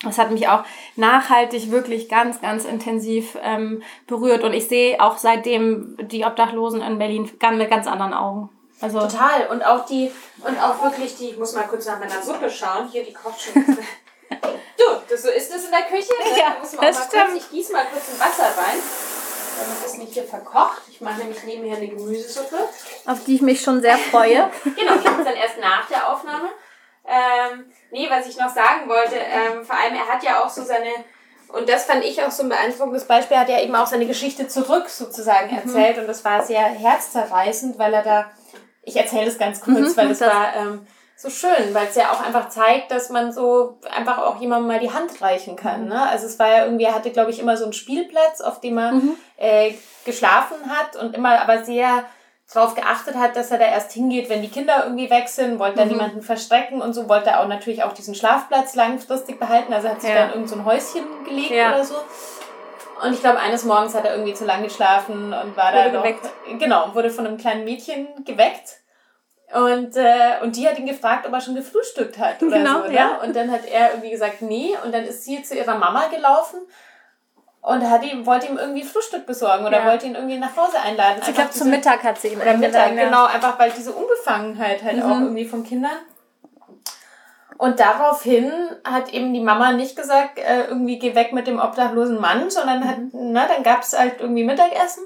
[0.04, 0.64] das hat mich auch
[0.96, 7.00] nachhaltig wirklich ganz, ganz intensiv ähm, berührt und ich sehe auch seitdem die Obdachlosen in
[7.00, 8.50] Berlin ganz, mit ganz anderen Augen.
[8.80, 9.48] Also Total.
[9.50, 10.12] Und auch die,
[10.46, 12.88] und auch wirklich die, ich muss mal kurz nach meiner Suppe schauen.
[12.92, 13.66] Hier, die kocht schon.
[14.30, 16.12] du, das, so ist es in der Küche.
[16.20, 16.38] Ne?
[16.40, 17.24] Ja, Da muss man auch das mal stimmt.
[17.32, 18.78] kurz, ich gieße mal kurz ein Wasser rein.
[19.60, 20.82] Damit ist nicht hier verkocht.
[20.90, 22.58] Ich mache nämlich nebenher eine Gemüsesuppe.
[23.06, 24.50] auf die ich mich schon sehr freue.
[24.64, 26.50] Genau, die gibt's dann erst nach der Aufnahme.
[27.06, 30.62] Ähm, nee, was ich noch sagen wollte, ähm, vor allem er hat ja auch so
[30.64, 30.90] seine,
[31.48, 34.48] und das fand ich auch so ein beeindruckendes Beispiel, hat er eben auch seine Geschichte
[34.50, 38.32] zurück sozusagen erzählt und das war sehr herzzerreißend, weil er da,
[38.84, 40.86] ich erzähle das ganz kurz, weil es das- war ähm,
[41.20, 44.80] so schön, weil es ja auch einfach zeigt, dass man so einfach auch jemandem mal
[44.80, 45.86] die Hand reichen kann.
[45.88, 46.08] Ne?
[46.10, 48.78] Also es war ja irgendwie, er hatte glaube ich immer so einen Spielplatz, auf dem
[48.78, 48.94] er
[49.38, 49.74] äh,
[50.06, 52.04] geschlafen hat und immer aber sehr
[52.54, 55.78] darauf geachtet hat, dass er da erst hingeht, wenn die Kinder irgendwie weg sind, wollte
[55.80, 59.90] da niemanden verstrecken und so, wollte er auch natürlich auch diesen Schlafplatz langfristig behalten, also
[59.90, 60.16] hat sich Ja.
[60.18, 61.74] da in irgendein so ein Häuschen gelegt Ja.
[61.74, 61.96] oder so.
[63.04, 65.92] Und ich glaube, eines Morgens hat er irgendwie zu lange geschlafen und war da Wurde
[65.94, 66.30] noch, geweckt.
[66.58, 68.78] genau, wurde von einem kleinen Mädchen geweckt.
[69.54, 72.88] Und, äh, und die hat ihn gefragt, ob er schon gefrühstückt hat oder Genau, so.
[72.88, 72.94] Ne?
[72.94, 73.18] ja.
[73.24, 74.76] Und dann hat er irgendwie gesagt, nee.
[74.84, 76.60] Und dann ist sie zu ihrer Mama gelaufen
[77.62, 79.86] und hat ihm, wollte ihm irgendwie Frühstück besorgen oder Ja.
[79.86, 81.22] wollte ihn irgendwie nach Hause einladen.
[81.26, 83.06] Ich glaube, zum Mittag hat sie ihn oder Mittag, ja.
[83.06, 85.98] genau, einfach weil diese Unbefangenheit halt auch irgendwie von Kindern.
[87.58, 88.52] Und daraufhin
[88.84, 92.88] hat eben die Mama nicht gesagt, äh, irgendwie geh weg mit dem obdachlosen Mann, sondern
[92.88, 95.04] hat, na, dann gab es halt irgendwie Mittagessen.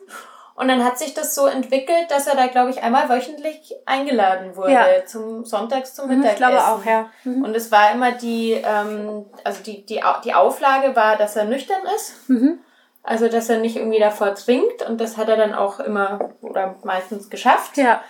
[0.56, 4.56] Und dann hat sich das so entwickelt, dass er da, glaube ich, einmal wöchentlich eingeladen
[4.56, 4.86] wurde Ja.
[5.06, 6.34] zum Sonntags zum Mhm, Mittagessen.
[6.43, 7.10] Ich glaube auch, ja.
[7.24, 7.43] Mhm.
[7.43, 11.82] Und es war immer die, ähm, also die, die, die Auflage war, dass er nüchtern
[11.95, 12.30] ist.
[12.30, 12.60] Mhm.
[13.04, 14.84] Also, dass er nicht irgendwie davor trinkt.
[14.88, 17.78] Und das hat er dann auch immer oder meistens geschafft.
[17.78, 18.02] Ja.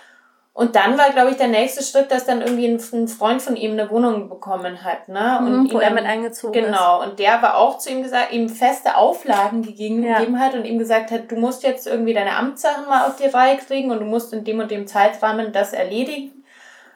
[0.54, 3.72] Und dann war, glaube ich, der nächste Schritt, dass dann irgendwie ein, Freund von ihm
[3.72, 5.38] eine Wohnung bekommen hat, ne?
[5.38, 6.66] Und Mhm, wo ihn er mit eingezogen ist.
[6.66, 7.02] Genau.
[7.02, 10.18] Und der aber auch zu ihm gesagt, ihm feste Auflagen gegeben, Ja.
[10.18, 13.28] gegeben hat und ihm gesagt hat, du musst jetzt irgendwie deine Amtssachen mal auf die
[13.28, 16.44] Reihe kriegen und du musst in dem und dem Zeitrahmen das erledigen.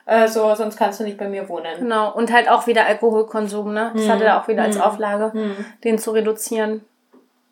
[0.04, 1.78] Äh, so, sonst kannst du nicht bei mir wohnen.
[1.78, 2.12] Genau.
[2.14, 3.90] Und halt auch wieder Alkoholkonsum, ne?
[3.96, 5.56] Das hatte er auch wieder als Auflage, Hm.
[5.82, 6.84] den zu reduzieren.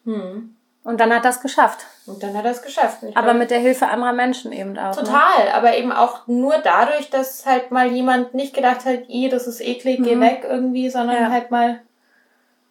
[0.05, 0.54] Hm.
[0.85, 1.87] Und dann hat er es geschafft.
[2.07, 2.99] Und dann hat er es geschafft.
[3.15, 4.95] Aber glaub, mit der Hilfe anderer Menschen eben auch.
[4.95, 5.03] Ne?
[5.03, 9.47] Total, aber eben auch nur dadurch, dass halt mal jemand nicht gedacht hat, i, das
[9.47, 11.23] ist eklig, geh weg irgendwie, sondern Mhm.
[11.23, 11.31] Ja.
[11.31, 11.81] halt mal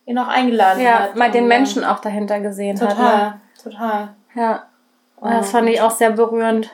[0.05, 1.15] ihn auch eingeladen Ja, hat.
[1.15, 3.33] mal den Menschen auch dahinter gesehen Total, hat.
[3.63, 4.09] total.
[4.35, 4.41] Ne?
[4.41, 4.63] Ja.
[5.17, 6.69] Und das fand ich auch sehr berührend.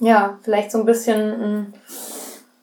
[0.00, 1.66] Ja, vielleicht so ein bisschen, mh,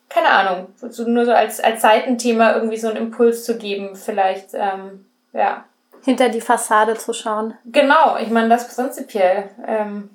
[0.09, 0.67] keine Ahnung,
[1.07, 5.63] nur so als, als Seitenthema irgendwie so einen Impuls zu geben, vielleicht, ähm, ja.
[6.05, 7.55] Hinter die Fassade zu schauen.
[7.65, 10.09] Genau, ich meine, das prinzipiell ähm,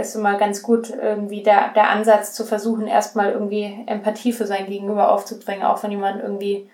[0.00, 4.66] ist immer ganz gut, irgendwie der, der Ansatz zu versuchen, erstmal irgendwie Empathie für sein
[4.66, 6.70] Gegenüber aufzubringen, auch wenn jemand irgendwie,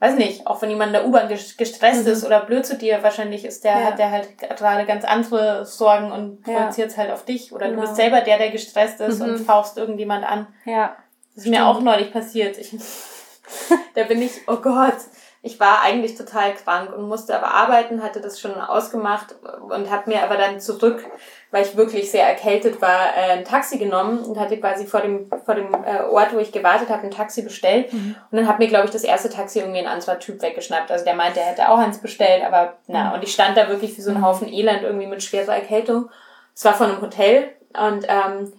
[0.00, 3.02] weiß nicht, auch wenn jemand in der U-Bahn ges- gestresst ist oder blöd zu dir,
[3.02, 3.80] wahrscheinlich ist der, Mhm.
[3.82, 3.86] Ja.
[3.88, 6.54] hat der halt gerade ganz andere Sorgen und Ja.
[6.60, 7.76] projiziert halt auf dich oder Genau.
[7.76, 7.80] Mhm.
[7.82, 10.46] du bist selber der, der gestresst ist und fauchst irgendjemand an.
[10.64, 10.96] Ja.
[11.34, 12.56] Das ist mir auch neulich passiert.
[12.58, 12.74] Ich,
[13.94, 14.96] da bin ich, oh Gott,
[15.44, 19.34] ich war eigentlich total krank und musste aber arbeiten, hatte das schon ausgemacht
[19.68, 21.04] und habe mir aber dann zurück,
[21.50, 25.28] weil ich wirklich sehr erkältet war, äh, ein Taxi genommen und hatte quasi vor dem,
[25.44, 27.92] vor dem äh, Ort, wo ich gewartet habe, ein Taxi bestellt.
[27.92, 30.92] Und dann hat mir, glaube ich, das erste Taxi irgendwie ein anderer Typ weggeschnappt.
[30.92, 33.96] Also der meinte, er hätte auch eins bestellt, aber na, und ich stand da wirklich
[33.98, 36.08] wie so ein Haufen Elend irgendwie mit schwerer Erkältung.
[36.54, 38.52] Es war von einem Hotel und ähm,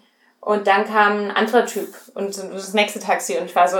[0.46, 3.78] und dann kam ein anderer Typ und das nächste Taxi und ich war so,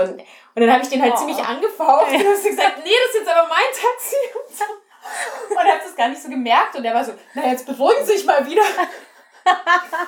[0.54, 1.18] und dann habe ich den halt Oh.
[1.18, 4.64] ziemlich angefaucht und hast gesagt, nee, das ist jetzt aber mein Taxi und so.
[5.50, 8.16] Und hab das gar nicht so gemerkt und er war so, na jetzt beruhigen Sie
[8.16, 8.62] sich mal wieder.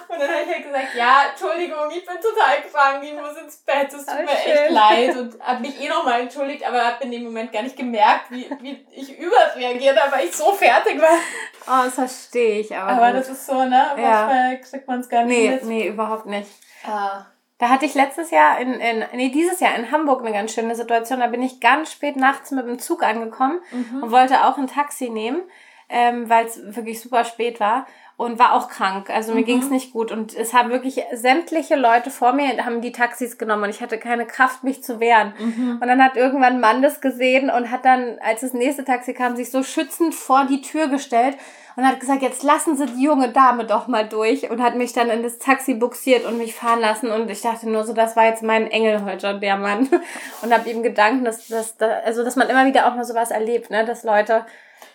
[0.09, 3.59] Und dann habe ich halt gesagt, ja, Entschuldigung, ich bin total krank, ich muss ins
[3.59, 7.11] Bett, es tut mir echt leid und habe mich eh nochmal entschuldigt, aber habe in
[7.11, 11.19] dem Moment gar nicht gemerkt, wie, wie ich überreagiert habe, weil ich so fertig war.
[11.67, 12.93] Oh, das verstehe ich aber.
[12.93, 13.21] Aber gut.
[13.21, 14.27] das ist so, ne, Ja.
[14.27, 15.65] manchmal kriegt man es gar nicht nee, mit.
[15.65, 16.51] nee, überhaupt nicht.
[16.87, 17.27] Ah.
[17.59, 20.75] Da hatte ich letztes Jahr in, in, nee, dieses Jahr in Hamburg eine ganz schöne
[20.75, 21.21] Situation.
[21.21, 23.61] Da bin ich ganz spät nachts mit dem Zug angekommen
[24.03, 25.43] und wollte auch ein Taxi nehmen.
[25.89, 27.87] ähm, weil es wirklich super spät war
[28.17, 29.11] und war auch krank.
[29.11, 29.45] Also mir mhm.
[29.45, 30.11] ging es nicht gut.
[30.11, 33.99] Und es haben wirklich sämtliche Leute vor mir haben die Taxis genommen und ich hatte
[33.99, 35.35] keine Kraft, mich zu wehren.
[35.39, 35.79] Mhm.
[35.81, 39.13] Und dann hat irgendwann ein Mann das gesehen und hat dann, als das nächste Taxi
[39.13, 41.37] kam, sich so schützend vor die Tür gestellt
[41.77, 44.95] und hat gesagt, jetzt lassen Sie die junge Dame doch mal durch und hat mich
[44.95, 48.17] dann in das Taxi buxiert und mich fahren lassen und ich dachte nur so, das
[48.17, 49.91] war jetzt mein Engel heute, der Mann
[50.43, 53.69] und habe ihm Gedanken, dass, dass, also dass man immer wieder auch mal sowas erlebt,
[53.71, 54.47] ne, dass Leute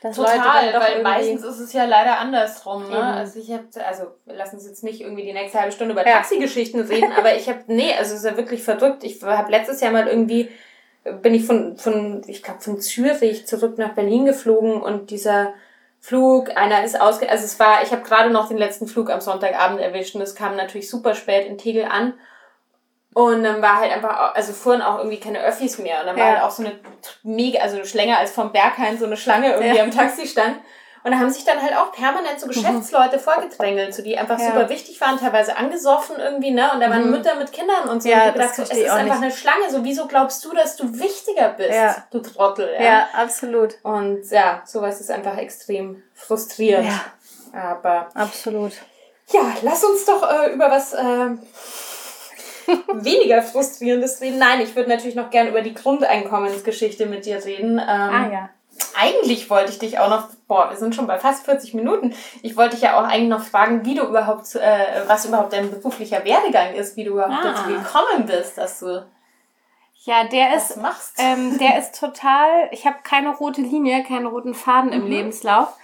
[0.01, 2.89] dass Total, weil meistens ist es ja leider andersrum.
[2.89, 3.01] Ne?
[3.01, 6.17] Also ich habe, also lassen uns jetzt nicht irgendwie die nächste halbe Stunde über ja.
[6.17, 9.03] Taxigeschichten reden, aber ich habe, nee, also es ist ja wirklich verdrückt.
[9.03, 10.49] Ich habe letztes Jahr mal irgendwie,
[11.21, 15.53] bin ich von, von ich glaube von Zürich zurück nach Berlin geflogen und dieser
[15.99, 17.29] Flug, einer ist ausge...
[17.29, 20.33] Also es war, ich habe gerade noch den letzten Flug am Sonntagabend erwischt und es
[20.33, 22.15] kam natürlich super spät in Tegel an
[23.13, 25.99] und dann war halt einfach, also fuhren auch irgendwie keine Öffis mehr.
[25.99, 26.23] Und dann ja.
[26.23, 26.79] war halt auch so eine
[27.23, 29.83] mega, also länger als vom Berghain so eine Schlange irgendwie ja.
[29.83, 30.57] am Taxi stand.
[31.03, 32.51] Und da haben sich dann halt auch permanent so mhm.
[32.51, 33.21] Geschäftsleute mhm.
[33.21, 34.45] vorgedrängelt, so die einfach ja.
[34.45, 36.71] super wichtig waren, teilweise angesoffen irgendwie, ne?
[36.73, 37.11] Und da waren mhm.
[37.11, 38.09] Mütter mit Kindern und so.
[38.09, 39.23] Ja, und gedacht, so, es ist einfach nicht.
[39.23, 39.69] eine Schlange.
[39.71, 41.95] So, wieso glaubst du, dass du wichtiger bist, ja.
[42.11, 42.69] du Trottel?
[42.75, 42.83] Ja?
[42.83, 43.75] ja, absolut.
[43.81, 46.87] Und ja, sowas ist einfach extrem frustrierend.
[46.87, 47.59] Ja.
[47.59, 48.09] Aber.
[48.13, 48.73] Absolut.
[49.31, 50.93] Ja, lass uns doch äh, über was.
[50.93, 51.31] Äh,
[52.93, 54.39] weniger frustrierendes reden.
[54.39, 57.79] Nein, ich würde natürlich noch gerne über die Grundeinkommensgeschichte mit dir reden.
[57.79, 58.49] Ähm, ah ja.
[58.99, 62.13] Eigentlich wollte ich dich auch noch, boah, wir sind schon bei fast 40 Minuten.
[62.41, 65.69] Ich wollte dich ja auch eigentlich noch fragen, wie du überhaupt, äh, was überhaupt dein
[65.69, 67.53] beruflicher Werdegang ist, wie du überhaupt ah.
[67.53, 69.05] dazu gekommen bist, dass du
[70.03, 70.79] ja, der ist,
[71.19, 72.69] ähm, der ist total.
[72.71, 75.11] Ich habe keine rote Linie, keinen roten Faden im mhm.
[75.11, 75.75] Lebenslauf.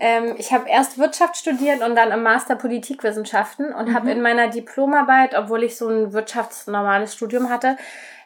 [0.00, 3.94] Ähm, ich habe erst Wirtschaft studiert und dann im Master Politikwissenschaften und mhm.
[3.94, 7.76] habe in meiner Diplomarbeit, obwohl ich so ein wirtschaftsnormales Studium hatte,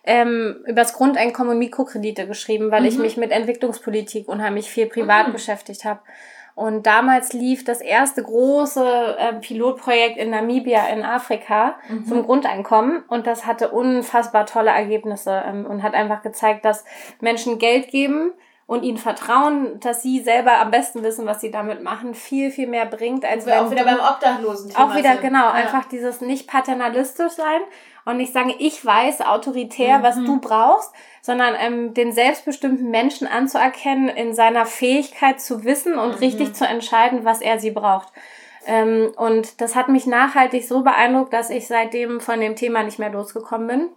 [0.04, 2.88] ähm, übers Grundeinkommen und Mikrokredite geschrieben, weil mhm.
[2.88, 5.32] ich mich mit Entwicklungspolitik unheimlich viel privat mhm.
[5.32, 6.00] beschäftigt habe.
[6.54, 12.04] Und damals lief das erste große äh, Pilotprojekt in Namibia in Afrika mhm.
[12.06, 16.84] zum Grundeinkommen und das hatte unfassbar tolle Ergebnisse ähm, und hat einfach gezeigt, dass
[17.20, 18.32] Menschen Geld geben,
[18.70, 22.68] und ihnen vertrauen, dass sie selber am besten wissen, was sie damit machen, viel, viel
[22.68, 24.76] mehr bringt, als wenn auch wieder beim Obdachlosen.
[24.76, 25.22] Auch wieder, sind.
[25.22, 25.50] genau, ja.
[25.50, 27.62] einfach dieses nicht paternalistisch sein
[28.04, 30.02] und nicht sagen, ich weiß autoritär, mhm.
[30.04, 36.12] was du brauchst, sondern ähm, den selbstbestimmten Menschen anzuerkennen, in seiner Fähigkeit zu wissen und
[36.12, 36.18] mhm.
[36.18, 38.12] richtig zu entscheiden, was er sie braucht.
[38.68, 43.00] Ähm, und das hat mich nachhaltig so beeindruckt, dass ich seitdem von dem Thema nicht
[43.00, 43.88] mehr losgekommen bin,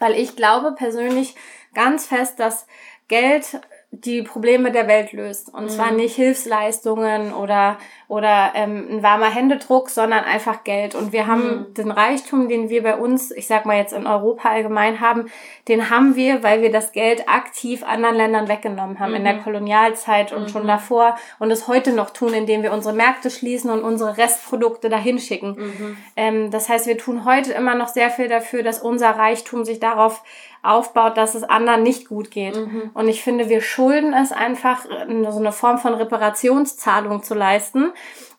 [0.00, 1.36] weil ich glaube persönlich
[1.72, 2.66] ganz fest, dass
[3.06, 3.60] Geld
[3.90, 5.52] die Probleme der Welt löst.
[5.52, 5.68] Und mhm.
[5.70, 10.94] zwar nicht Hilfsleistungen oder, oder ähm, ein warmer Händedruck, sondern einfach Geld.
[10.94, 11.74] Und wir haben mhm.
[11.74, 15.30] den Reichtum, den wir bei uns, ich sag mal jetzt in Europa allgemein haben,
[15.68, 19.16] den haben wir, weil wir das Geld aktiv anderen Ländern weggenommen haben, mhm.
[19.16, 19.42] in der mhm.
[19.42, 20.68] Kolonialzeit und schon mhm.
[20.68, 25.18] davor und es heute noch tun, indem wir unsere Märkte schließen und unsere Restprodukte dahin
[25.18, 25.56] schicken.
[25.56, 25.96] Mhm.
[26.14, 29.80] Ähm, das heißt, wir tun heute immer noch sehr viel dafür, dass unser Reichtum sich
[29.80, 30.22] darauf
[30.62, 32.56] aufbaut, dass es anderen nicht gut geht.
[32.56, 32.90] Mhm.
[32.94, 37.92] Und ich finde, wir schulden es einfach, so eine Form von Reparationszahlung zu leisten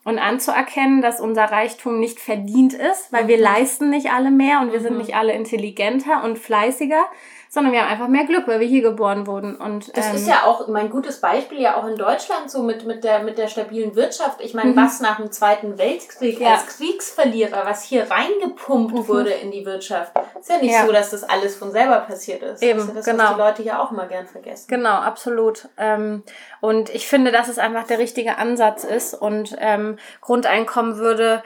[0.04, 3.42] und anzuerkennen, dass unser Reichtum nicht verdient ist, weil wir mhm.
[3.42, 5.00] leisten nicht alle mehr und wir sind mhm.
[5.00, 7.04] nicht alle intelligenter und fleißiger,
[7.52, 9.56] sondern wir haben einfach mehr Glück, weil wir hier geboren wurden.
[9.56, 12.86] Und, das ähm, ist ja auch mein gutes Beispiel ja auch in Deutschland so mit,
[12.86, 14.40] mit, der, mit der stabilen Wirtschaft.
[14.40, 14.76] Ich meine, mhm.
[14.76, 16.52] was nach dem Zweiten Weltkrieg ja.
[16.52, 19.08] als Kriegsverlierer, was hier reingepumpt mhm.
[19.08, 20.86] wurde in die Wirtschaft, ist ja nicht ja.
[20.86, 22.62] so, dass das alles von selber passiert ist.
[22.62, 23.24] Eben, ist das, genau.
[23.24, 24.66] was die Leute ja auch immer gern vergessen.
[24.68, 25.68] Genau, absolut.
[25.76, 26.22] Ähm,
[26.60, 31.42] und ich finde, dass es einfach der richtige Ansatz ist und ähm, Grundeinkommen würde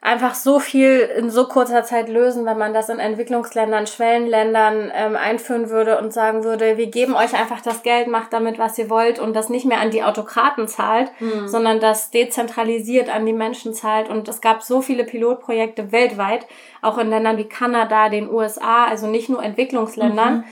[0.00, 5.16] einfach so viel in so kurzer Zeit lösen, wenn man das in Entwicklungsländern, Schwellenländern ähm,
[5.16, 8.90] einführen würde und sagen würde, wir geben euch einfach das Geld, macht damit, was ihr
[8.90, 11.48] wollt und das nicht mehr an die Autokraten zahlt, mhm.
[11.48, 14.08] sondern das dezentralisiert an die Menschen zahlt.
[14.08, 16.46] Und es gab so viele Pilotprojekte weltweit,
[16.80, 20.38] auch in Ländern wie Kanada, den USA, also nicht nur Entwicklungsländern.
[20.38, 20.44] Mhm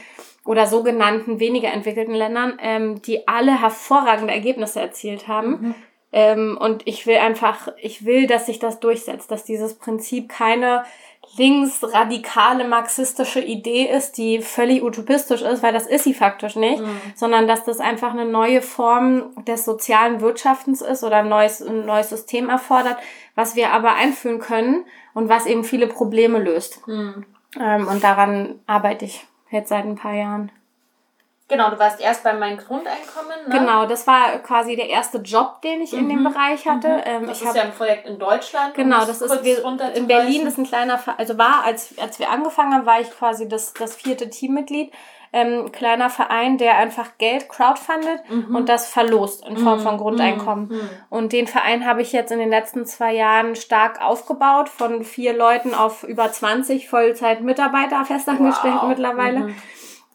[0.46, 5.50] oder sogenannten weniger entwickelten Ländern, ähm, die alle hervorragende Ergebnisse erzielt haben.
[5.50, 5.74] Mhm.
[6.16, 10.82] Ähm, und ich will einfach, ich will, dass sich das durchsetzt, dass dieses Prinzip keine
[11.36, 16.98] linksradikale marxistische Idee ist, die völlig utopistisch ist, weil das ist sie faktisch nicht, mhm.
[17.14, 21.84] sondern dass das einfach eine neue Form des sozialen Wirtschaftens ist oder ein neues, ein
[21.84, 22.96] neues System erfordert,
[23.34, 26.80] was wir aber einführen können und was eben viele Probleme löst.
[26.88, 27.26] Mhm.
[27.60, 30.50] Ähm, und daran arbeite ich jetzt seit ein paar Jahren.
[31.48, 33.46] Genau, du warst erst bei meinem Grundeinkommen.
[33.46, 33.58] Ne?
[33.58, 35.98] Genau, das war quasi der erste Job, den ich mhm.
[36.00, 36.24] in dem mhm.
[36.24, 36.88] Bereich hatte.
[36.88, 37.02] Mhm.
[37.04, 38.74] Ähm, das ich ist ja ein Projekt in Deutschland.
[38.74, 42.30] Genau, das ist wir, in Berlin das ist ein kleiner, also war als als wir
[42.30, 44.92] angefangen haben, war ich quasi das das vierte Teammitglied.
[45.32, 48.56] Ähm, kleiner Verein, der einfach Geld crowdfundet mhm.
[48.56, 49.98] und das verlost in Form von mhm.
[49.98, 50.68] Grundeinkommen.
[50.68, 50.90] Mhm.
[51.10, 55.36] Und den Verein habe ich jetzt in den letzten zwei Jahren stark aufgebaut, von vier
[55.36, 58.88] Leuten auf über 20 Vollzeitmitarbeiter festangestellt wow.
[58.88, 59.54] mittlerweile.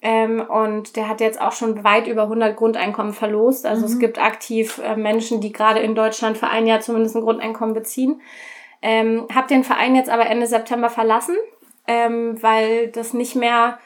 [0.02, 3.66] Ähm, und der hat jetzt auch schon weit über 100 Grundeinkommen verlost.
[3.66, 3.94] Also mhm.
[3.94, 7.76] es gibt aktiv äh, Menschen, die gerade in Deutschland für ein Jahr zumindest ein Grundeinkommen
[7.76, 8.22] beziehen.
[8.82, 11.36] Ähm, hab den Verein jetzt aber Ende September verlassen,
[11.88, 13.78] ähm, weil das nicht mehr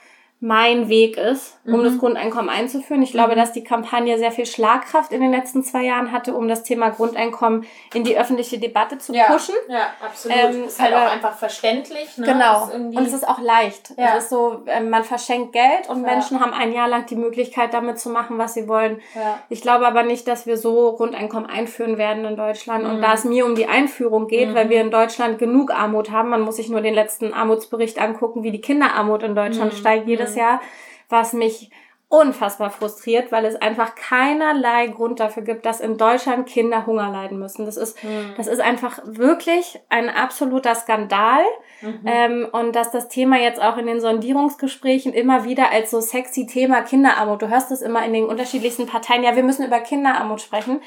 [0.41, 1.83] mein Weg ist, um mhm.
[1.85, 3.01] das Grundeinkommen einzuführen.
[3.01, 3.39] Ich glaube, mhm.
[3.39, 6.89] dass die Kampagne sehr viel Schlagkraft in den letzten zwei Jahren hatte, um das Thema
[6.89, 9.55] Grundeinkommen in die öffentliche Debatte zu ja, pushen.
[9.69, 10.37] Ja, absolut.
[10.37, 12.17] Ähm, ist halt auch einfach verständlich.
[12.17, 12.27] Ne?
[12.27, 12.69] Genau.
[12.73, 13.93] Und es ist auch leicht.
[13.97, 14.17] Ja.
[14.17, 16.11] Es ist so, ähm, man verschenkt Geld und ja.
[16.11, 19.01] Menschen haben ein Jahr lang die Möglichkeit, damit zu machen, was sie wollen.
[19.15, 19.39] Ja.
[19.49, 22.83] Ich glaube aber nicht, dass wir so Grundeinkommen einführen werden in Deutschland.
[22.83, 22.89] Mhm.
[22.89, 24.69] Und da es mir um die Einführung geht, weil mhm.
[24.69, 28.51] wir in Deutschland genug Armut haben, man muss sich nur den letzten Armutsbericht angucken, wie
[28.51, 29.77] die Kinderarmut in Deutschland mhm.
[29.77, 30.61] steigt jedes jedes Jahr,
[31.09, 31.71] was mich
[32.07, 37.39] unfassbar frustriert, weil es einfach keinerlei Grund dafür gibt, dass in Deutschland Kinder Hunger leiden
[37.39, 37.65] müssen.
[37.65, 38.35] Das ist, mhm.
[38.37, 41.43] das ist einfach wirklich ein absoluter Skandal.
[41.81, 42.01] Mhm.
[42.05, 46.45] Ähm, und dass das Thema jetzt auch in den Sondierungsgesprächen immer wieder als so sexy
[46.45, 50.41] Thema Kinderarmut, du hörst es immer in den unterschiedlichsten Parteien, ja, wir müssen über Kinderarmut
[50.41, 50.81] sprechen,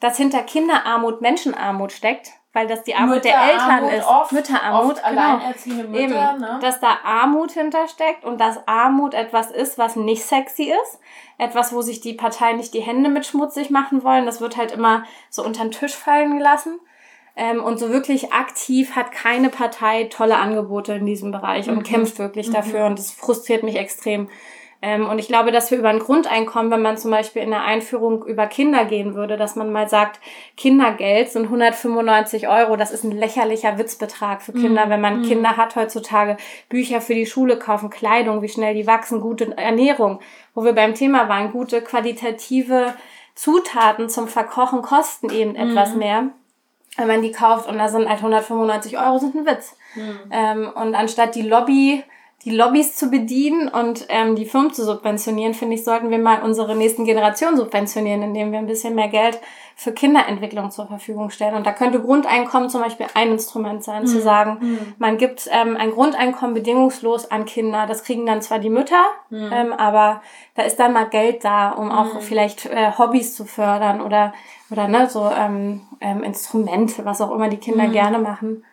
[0.00, 4.06] dass hinter Kinderarmut Menschenarmut steckt weil das die Armut der Eltern ist.
[4.06, 5.38] Oft, Mütterarmut, oft genau.
[5.88, 6.58] Mütter, Eben, ne?
[6.60, 11.00] dass da Armut hintersteckt und dass Armut etwas ist, was nicht sexy ist.
[11.38, 14.26] Etwas, wo sich die Parteien nicht die Hände mit schmutzig machen wollen.
[14.26, 16.78] Das wird halt immer so unter den Tisch fallen gelassen.
[17.34, 21.82] Ähm, und so wirklich aktiv hat keine Partei tolle Angebote in diesem Bereich und mhm.
[21.84, 22.52] kämpft wirklich mhm.
[22.52, 22.84] dafür.
[22.84, 24.28] Und das frustriert mich extrem.
[24.84, 27.62] Ähm, und ich glaube, dass wir über ein Grundeinkommen, wenn man zum Beispiel in der
[27.62, 30.20] Einführung über Kinder gehen würde, dass man mal sagt,
[30.56, 35.22] Kindergeld sind 195 Euro, das ist ein lächerlicher Witzbetrag für Kinder, mm, wenn man mm.
[35.22, 36.36] Kinder hat heutzutage,
[36.68, 40.18] Bücher für die Schule kaufen, Kleidung, wie schnell die wachsen, gute Ernährung,
[40.52, 42.94] wo wir beim Thema waren, gute qualitative
[43.36, 45.98] Zutaten zum Verkochen kosten eben etwas mm.
[45.98, 46.28] mehr
[46.96, 49.76] wenn man die kauft und da sind halt 195 Euro sind ein Witz.
[49.94, 50.18] Mhm.
[50.30, 52.04] Ähm, und anstatt die Lobby
[52.44, 56.42] die Lobbys zu bedienen und ähm, die Firmen zu subventionieren, finde ich, sollten wir mal
[56.42, 59.38] unsere nächsten Generationen subventionieren, indem wir ein bisschen mehr Geld
[59.76, 61.54] für Kinderentwicklung zur Verfügung stellen.
[61.54, 64.06] Und da könnte Grundeinkommen zum Beispiel ein Instrument sein, mhm.
[64.06, 64.94] zu sagen, mhm.
[64.98, 67.86] man gibt ähm, ein Grundeinkommen bedingungslos an Kinder.
[67.86, 69.50] Das kriegen dann zwar die Mütter, mhm.
[69.52, 70.20] ähm, aber
[70.56, 72.20] da ist dann mal Geld da, um auch mhm.
[72.20, 74.32] vielleicht äh, Hobbys zu fördern oder
[74.72, 77.92] oder ne, so ähm, ähm, Instrumente, was auch immer die Kinder mhm.
[77.92, 78.64] gerne machen.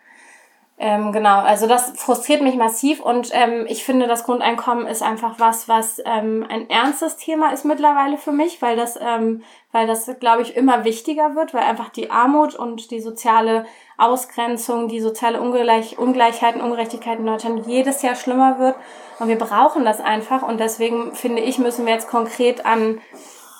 [0.82, 5.38] Ähm, genau, also das frustriert mich massiv und ähm, ich finde, das Grundeinkommen ist einfach
[5.38, 10.10] was, was ähm, ein ernstes Thema ist mittlerweile für mich, weil das, ähm, weil das,
[10.22, 13.66] glaube ich, immer wichtiger wird, weil einfach die Armut und die soziale
[13.98, 18.76] Ausgrenzung, die soziale Ungleich Ungleichheiten, Ungerechtigkeiten in Deutschland jedes Jahr schlimmer wird.
[19.20, 23.02] Und wir brauchen das einfach und deswegen finde ich, müssen wir jetzt konkret an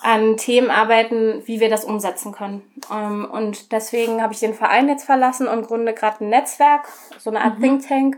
[0.02, 2.62] an Themen arbeiten, wie wir das umsetzen können.
[2.92, 6.88] Ähm, und deswegen habe ich den Verein jetzt verlassen und gründe gerade ein Netzwerk,
[7.18, 7.64] so eine Art mhm.
[7.64, 8.18] Think Tank,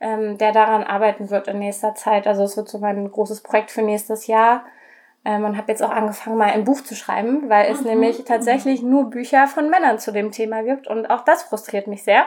[0.00, 2.26] ähm, der daran arbeiten wird in nächster Zeit.
[2.26, 4.64] Also es wird so mein großes Projekt für nächstes Jahr.
[5.28, 7.88] Ähm, und habe jetzt auch angefangen, mal ein Buch zu schreiben, weil es mhm.
[7.88, 10.86] nämlich tatsächlich nur Bücher von Männern zu dem Thema gibt.
[10.86, 12.26] Und auch das frustriert mich sehr.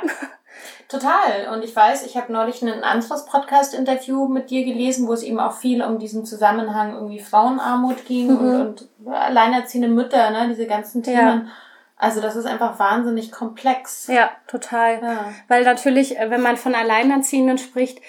[0.89, 1.47] Total.
[1.53, 5.39] Und ich weiß, ich habe neulich ein anderes Podcast-Interview mit dir gelesen, wo es eben
[5.39, 8.37] auch viel um diesen Zusammenhang irgendwie Frauenarmut ging mhm.
[8.37, 11.45] und, und alleinerziehende Mütter, ne, diese ganzen Themen.
[11.45, 11.51] Ja.
[11.95, 14.07] Also das ist einfach wahnsinnig komplex.
[14.07, 15.01] Ja, total.
[15.01, 15.33] Ja.
[15.47, 17.99] Weil natürlich, äh, wenn man von Alleinerziehenden spricht,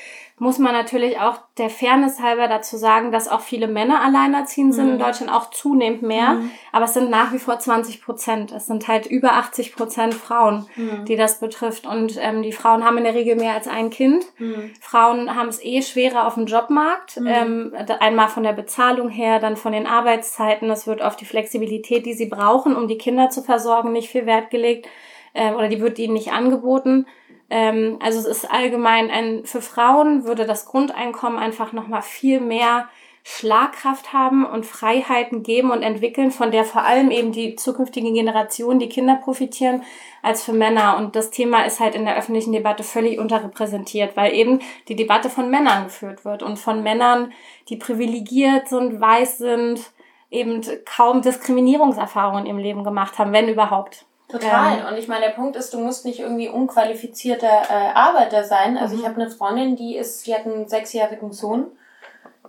[0.41, 4.87] muss man natürlich auch der Fairness halber dazu sagen, dass auch viele Männer alleinerziehend sind,
[4.87, 4.93] mhm.
[4.93, 6.51] in Deutschland auch zunehmend mehr, mhm.
[6.73, 8.51] aber es sind nach wie vor 20 Prozent.
[8.51, 11.05] Es sind halt über 80 Prozent Frauen, mhm.
[11.05, 11.87] die das betrifft.
[11.87, 14.25] Und ähm, die Frauen haben in der Regel mehr als ein Kind.
[14.39, 14.71] Mhm.
[14.81, 17.27] Frauen haben es eh schwerer auf dem Jobmarkt, mhm.
[17.27, 20.71] ähm, einmal von der Bezahlung her, dann von den Arbeitszeiten.
[20.71, 24.25] Es wird auf die Flexibilität, die sie brauchen, um die Kinder zu versorgen, nicht viel
[24.25, 24.89] Wert gelegt
[25.35, 27.07] äh, oder die wird ihnen nicht angeboten.
[27.51, 32.89] Ähm, also es ist allgemein ein, für Frauen würde das Grundeinkommen einfach nochmal viel mehr
[33.23, 38.79] Schlagkraft haben und Freiheiten geben und entwickeln, von der vor allem eben die zukünftigen Generationen,
[38.79, 39.83] die Kinder profitieren,
[40.23, 40.97] als für Männer.
[40.97, 45.29] Und das Thema ist halt in der öffentlichen Debatte völlig unterrepräsentiert, weil eben die Debatte
[45.29, 47.33] von Männern geführt wird und von Männern,
[47.69, 49.93] die privilegiert sind, weiß sind,
[50.31, 54.07] eben kaum Diskriminierungserfahrungen im Leben gemacht haben, wenn überhaupt.
[54.31, 54.79] Total.
[54.79, 54.87] Ähm.
[54.87, 58.79] Und ich meine, der Punkt ist, du musst nicht irgendwie unqualifizierter äh, Arbeiter sein.
[58.79, 59.01] Also mhm.
[59.01, 61.67] ich habe eine Freundin, die ist, die hat einen sechsjährigen Sohn.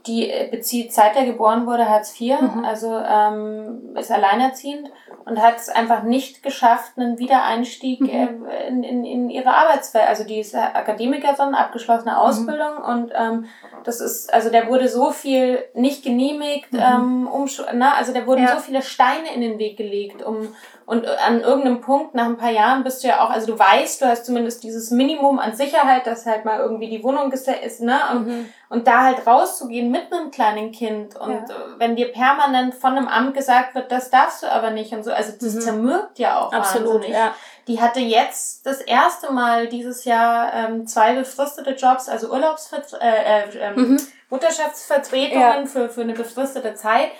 [0.07, 2.65] die äh, bezieht, seit er geboren wurde, Hartz IV, mhm.
[2.65, 4.91] also ähm, ist alleinerziehend
[5.25, 8.09] und hat es einfach nicht geschafft, einen Wiedereinstieg mhm.
[8.09, 10.07] äh, in, in, in ihre Arbeitswelt.
[10.07, 12.17] Also die ist Akademikerin, abgeschlossene mhm.
[12.17, 13.45] Ausbildung und ähm,
[13.83, 16.79] das ist, also der wurde so viel nicht genehmigt, mhm.
[16.79, 18.55] ähm, um, na, also der wurden ja.
[18.55, 20.53] so viele Steine in den Weg gelegt, um
[20.91, 24.01] und an irgendeinem Punkt, nach ein paar Jahren, bist du ja auch, also du weißt,
[24.01, 27.47] du hast zumindest dieses Minimum an Sicherheit, dass halt mal irgendwie die Wohnung ist,
[27.79, 27.97] ne?
[28.11, 28.49] Und, mhm.
[28.67, 31.15] und da halt rauszugehen mit einem kleinen Kind.
[31.15, 31.55] Und ja.
[31.77, 35.13] wenn dir permanent von einem Amt gesagt wird, das darfst du aber nicht und so,
[35.13, 35.61] also das mhm.
[35.61, 37.35] zermürbt ja auch Absolut, ja.
[37.67, 43.41] Die hatte jetzt das erste Mal dieses Jahr ähm, zwei befristete Jobs, also Urlaubsvert äh,
[43.43, 43.99] äh, ähm, mhm.
[44.29, 45.65] Mutterschaftsvertretungen ja.
[45.65, 47.11] für, für eine befristete Zeit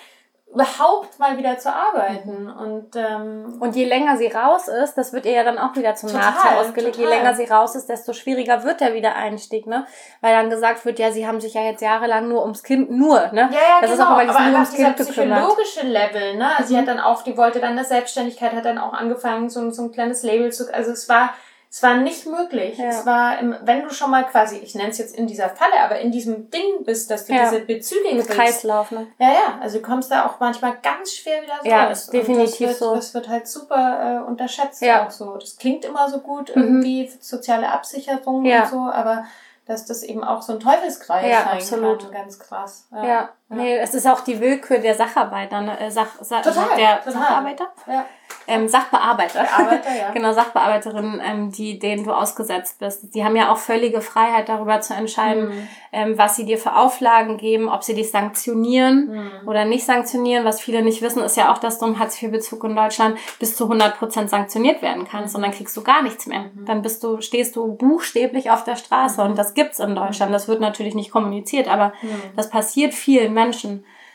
[0.54, 2.44] überhaupt mal wieder zu arbeiten.
[2.44, 2.58] Mhm.
[2.58, 5.96] Und, ähm, und je länger sie raus ist, das wird ihr ja dann auch wieder
[5.96, 6.96] zum total, Nachteil ausgelegt.
[6.96, 7.10] Total.
[7.10, 9.86] Je länger sie raus ist, desto schwieriger wird der Wiedereinstieg, ne?
[10.20, 13.32] Weil dann gesagt wird, ja, sie haben sich ja jetzt jahrelang nur ums Kind, nur,
[13.32, 13.50] ne?
[13.52, 14.04] Ja, ja, das genau.
[14.04, 16.48] ist auch immer aber nur ums Kind psychologische Level, ne?
[16.58, 16.68] Also mhm.
[16.68, 19.84] sie hat dann auch, die wollte dann eine Selbstständigkeit, hat dann auch angefangen, so, so
[19.84, 21.34] ein kleines Label zu, also es war,
[21.74, 22.78] es war nicht möglich.
[22.78, 22.90] Ja.
[22.90, 25.80] Es war, im, wenn du schon mal quasi, ich nenne es jetzt in dieser Falle,
[25.82, 27.50] aber in diesem Ding bist, dass du ja.
[27.50, 28.30] diese Bezüge bist.
[28.30, 29.08] Kreislauf, ne?
[29.18, 29.60] Ja, ja.
[29.62, 31.64] Also du kommst da auch manchmal ganz schwer wieder raus.
[31.64, 32.96] Ja, ist definitiv das wird, so.
[32.96, 35.06] Das wird halt super äh, unterschätzt ja.
[35.06, 35.38] auch so.
[35.38, 36.62] Das klingt immer so gut, mhm.
[36.62, 38.64] irgendwie soziale Absicherung ja.
[38.64, 39.24] und so, aber
[39.66, 42.02] dass das eben auch so ein Teufelskreis ja, sein absolut.
[42.02, 42.12] kann.
[42.12, 42.88] Ganz krass.
[42.92, 43.30] Ja.
[43.52, 43.58] Ja.
[43.58, 45.80] Nee, es ist auch die Willkür der Sacharbeiter, ne?
[45.80, 47.14] Äh, Sach, Sach, total, der total.
[47.14, 47.72] Sacharbeiter?
[47.88, 48.06] Ja
[48.48, 50.12] ähm, Sachbearbeiter, Bearbeiter, ja.
[50.14, 53.14] genau, Sachbearbeiterinnen, ähm, die, denen du ausgesetzt bist.
[53.16, 55.68] Die haben ja auch völlige Freiheit darüber zu entscheiden, mhm.
[55.92, 59.48] ähm, was sie dir für Auflagen geben, ob sie dich sanktionieren mhm.
[59.48, 60.44] oder nicht sanktionieren.
[60.44, 63.66] Was viele nicht wissen, ist ja auch, dass du im Hartz-IV-Bezug in Deutschland bis zu
[63.66, 66.46] 100 Prozent sanktioniert werden kannst und dann kriegst du gar nichts mehr.
[66.54, 66.66] Mhm.
[66.66, 70.34] Dann bist du, stehst du buchstäblich auf der Straße und das gibt's in Deutschland.
[70.34, 72.22] Das wird natürlich nicht kommuniziert, aber mhm.
[72.36, 73.41] das passiert vielen Menschen.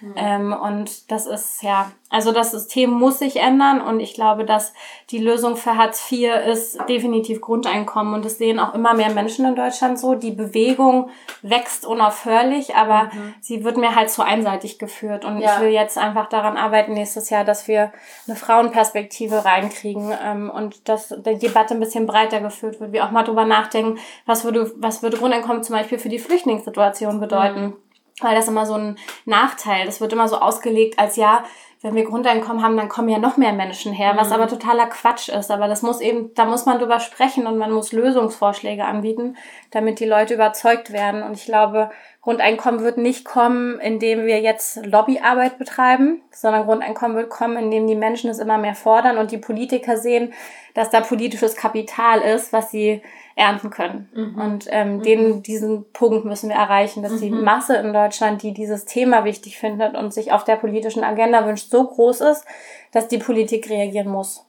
[0.00, 0.14] Mhm.
[0.16, 4.74] Ähm, und das ist ja, also das System muss sich ändern und ich glaube, dass
[5.10, 9.46] die Lösung für Hartz IV ist definitiv Grundeinkommen und das sehen auch immer mehr Menschen
[9.46, 10.14] in Deutschland so.
[10.14, 11.08] Die Bewegung
[11.40, 13.34] wächst unaufhörlich, aber mhm.
[13.40, 15.54] sie wird mir halt zu einseitig geführt und ja.
[15.54, 17.90] ich will jetzt einfach daran arbeiten nächstes Jahr, dass wir
[18.26, 23.12] eine Frauenperspektive reinkriegen ähm, und dass die Debatte ein bisschen breiter geführt wird, wir auch
[23.12, 27.60] mal drüber nachdenken, was würde, was würde Grundeinkommen zum Beispiel für die Flüchtlingssituation bedeuten.
[27.62, 27.85] Mhm
[28.20, 29.86] weil das immer so ein Nachteil.
[29.86, 31.44] Das wird immer so ausgelegt als ja,
[31.82, 34.34] wenn wir Grundeinkommen haben, dann kommen ja noch mehr Menschen her, was mhm.
[34.34, 35.50] aber totaler Quatsch ist.
[35.50, 39.36] Aber das muss eben, da muss man drüber sprechen und man muss Lösungsvorschläge anbieten,
[39.70, 41.22] damit die Leute überzeugt werden.
[41.22, 41.90] Und ich glaube,
[42.22, 47.94] Grundeinkommen wird nicht kommen, indem wir jetzt Lobbyarbeit betreiben, sondern Grundeinkommen wird kommen, indem die
[47.94, 50.32] Menschen es immer mehr fordern und die Politiker sehen,
[50.74, 53.02] dass da politisches Kapital ist, was sie
[53.36, 54.08] ernten können.
[54.14, 54.40] Mhm.
[54.40, 55.02] Und ähm, mhm.
[55.02, 57.20] den, diesen Punkt müssen wir erreichen, dass mhm.
[57.20, 61.46] die Masse in Deutschland, die dieses Thema wichtig findet und sich auf der politischen Agenda
[61.46, 62.46] wünscht, so groß ist,
[62.92, 64.46] dass die Politik reagieren muss.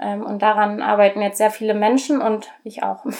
[0.00, 3.04] Ähm, und daran arbeiten jetzt sehr viele Menschen und ich auch.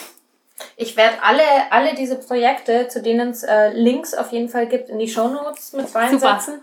[0.76, 4.88] Ich werde alle, alle diese Projekte, zu denen es äh, Links auf jeden Fall gibt,
[4.88, 6.62] in die Shownotes mit reinsetzen.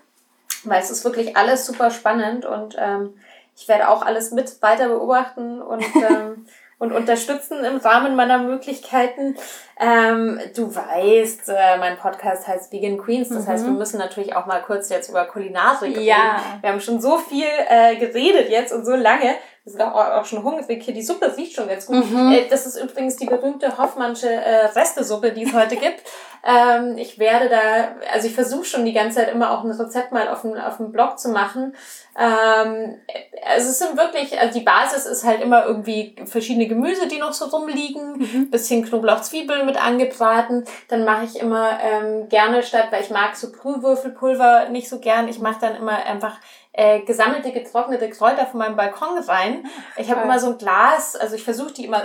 [0.63, 3.13] Weil es ist wirklich alles super spannend und ähm,
[3.57, 6.45] ich werde auch alles mit weiter beobachten und ähm,
[6.81, 9.35] und unterstützen im Rahmen meiner Möglichkeiten.
[9.79, 13.47] Ähm, du weißt, äh, mein Podcast heißt Vegan Queens, das mhm.
[13.47, 16.01] heißt, wir müssen natürlich auch mal kurz jetzt über Kulinarik reden.
[16.01, 16.41] Ja.
[16.59, 19.35] Wir haben schon so viel äh, geredet jetzt und so lange.
[19.63, 20.93] Sind auch, auch schon hungrig hier.
[20.93, 22.09] Die Suppe riecht schon ganz gut.
[22.09, 22.31] Mhm.
[22.31, 26.01] Äh, das ist übrigens die berühmte Hoffmannsche äh, Restesuppe, die es heute gibt.
[26.43, 30.11] Ähm, ich werde da, also ich versuche schon die ganze Zeit immer auch ein Rezept
[30.11, 31.75] mal auf dem, auf dem Blog zu machen.
[32.17, 32.99] Ähm,
[33.45, 37.33] also es sind wirklich, also die Basis ist halt immer irgendwie verschiedene Gemüse, die noch
[37.33, 38.49] so rumliegen, mhm.
[38.49, 40.65] bisschen Knoblauch, Zwiebeln mit angebraten.
[40.87, 45.27] Dann mache ich immer ähm, gerne statt, weil ich mag so Brühwürfelpulver nicht so gern.
[45.27, 46.39] Ich mache dann immer einfach
[46.73, 49.65] äh, gesammelte, getrocknete Kräuter von meinem Balkon rein.
[49.97, 52.03] Ich habe immer so ein Glas, also ich versuche die immer,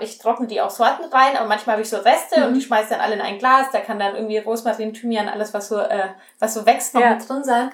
[0.00, 2.46] ich trockne die auch Sorten rein, aber manchmal habe ich so Reste mhm.
[2.46, 3.66] und die schmeiße dann alle in ein Glas.
[3.72, 6.08] Da kann dann irgendwie Rosmarin, Thymian, alles was so, äh,
[6.40, 7.14] was so wächst, noch ja.
[7.14, 7.70] mit drin sein.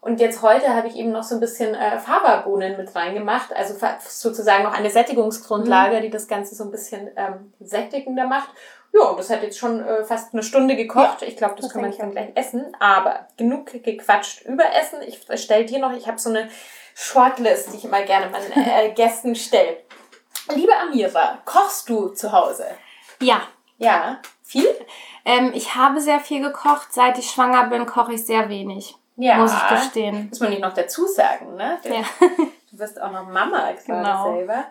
[0.00, 3.74] Und jetzt heute habe ich eben noch so ein bisschen äh, Faberbohnen mit reingemacht, also
[4.00, 6.02] sozusagen noch eine Sättigungsgrundlage, mhm.
[6.02, 8.48] die das Ganze so ein bisschen ähm, sättigender macht.
[8.92, 11.22] Ja, und das hat jetzt schon äh, fast eine Stunde gekocht.
[11.22, 12.76] Ja, ich glaube, das, das kann man dann gleich essen.
[12.78, 15.00] Aber genug gequatscht über Essen.
[15.02, 16.48] Ich stelle dir noch, ich habe so eine
[16.94, 19.78] Shortlist, die ich immer gerne meinen äh, Gästen stelle.
[20.54, 22.66] Liebe Amira, kochst du zu Hause?
[23.20, 23.42] Ja.
[23.78, 24.20] Ja.
[24.42, 24.68] Viel?
[25.24, 26.92] Ähm, ich habe sehr viel gekocht.
[26.92, 28.94] Seit ich schwanger bin, koche ich sehr wenig.
[29.16, 29.36] Ja.
[29.36, 30.28] Muss ich gestehen.
[30.28, 31.78] Muss man nicht noch dazu sagen, ne?
[31.84, 32.02] Ja.
[32.70, 34.34] Du wirst auch noch Mama genau.
[34.34, 34.64] selber.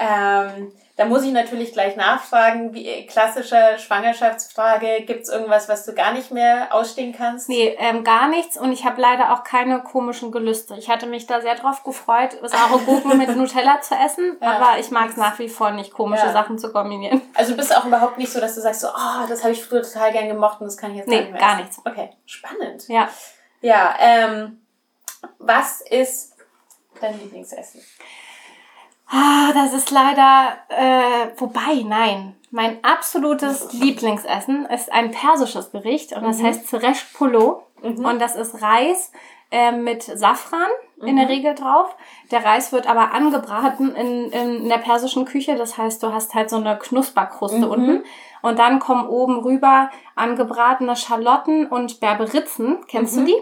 [0.00, 6.12] Ähm, da muss ich natürlich gleich nachfragen, wie klassische Schwangerschaftsfrage, gibt's irgendwas, was du gar
[6.12, 7.48] nicht mehr ausstehen kannst?
[7.48, 10.74] Nee, ähm, gar nichts und ich habe leider auch keine komischen Gelüste.
[10.76, 14.52] Ich hatte mich da sehr drauf gefreut, saure Gurken mit Nutella zu essen, Ja.
[14.56, 16.32] aber ich mag es nach wie vor nicht, komische Ja.
[16.32, 17.20] Sachen zu kombinieren.
[17.34, 19.64] Also du bist auch überhaupt nicht so, dass du sagst, so, oh, das habe ich
[19.64, 21.78] früher total gern gemocht und das kann ich jetzt Nee, nicht mehr gar nichts.
[21.84, 22.88] Okay, spannend.
[22.88, 23.08] Ja.
[23.60, 24.60] Ja, ähm,
[25.38, 26.34] was ist
[27.00, 27.80] dein Lieblingsessen?
[29.10, 32.36] Ah, das ist leider, äh, wobei, nein.
[32.50, 37.62] Mein absolutes Lieblingsessen ist ein persisches Gericht und das heißt Zeresh Polo.
[37.82, 39.12] Und das ist Reis
[39.50, 40.68] äh, mit Safran
[41.04, 41.94] in der Regel drauf.
[42.30, 45.56] Der Reis wird aber angebraten in, in, in der persischen Küche.
[45.56, 48.04] Das heißt, du hast halt so eine Knusperkruste unten.
[48.42, 52.78] Und dann kommen oben rüber angebratene Schalotten und Berberitzen.
[52.88, 53.36] Kennst du die?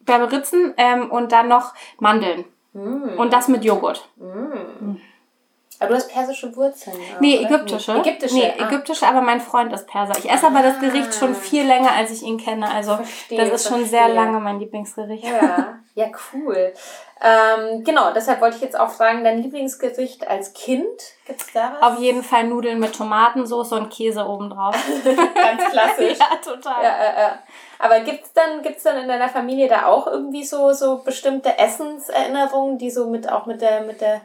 [0.00, 2.44] Berberitzen ähm, und dann noch Mandeln.
[2.72, 4.08] Und das mit Joghurt.
[5.80, 6.96] Aber du hast persische Wurzeln.
[6.96, 7.48] auch, Nee, oder?
[7.48, 7.92] ägyptische.
[7.92, 8.34] Nee, ägyptische.
[8.34, 8.66] Nee, ah.
[8.66, 10.18] ägyptische, aber mein Freund ist Perser.
[10.18, 12.70] Ich esse aber das Gericht schon viel länger, als ich ihn kenne.
[12.70, 14.14] Also Verstehe, das ist schon sehr verstehe.
[14.14, 15.24] lange mein Lieblingsgericht.
[15.24, 16.72] Ja, ja, cool.
[17.20, 20.86] Ähm, genau, deshalb wollte ich jetzt auch fragen, dein Lieblingsgericht als Kind,
[21.26, 21.92] gibt's da was?
[21.92, 24.76] Auf jeden Fall Nudeln mit Tomatensauce und Käse obendrauf.
[25.34, 26.18] Ganz klassisch.
[26.20, 26.84] ja, total.
[26.84, 27.30] Ja, äh, äh.
[27.80, 32.78] Aber gibt's dann, gibt's dann in deiner Familie da auch irgendwie so, so bestimmte Essenserinnerungen,
[32.78, 34.20] die so mit, auch mit der, mit der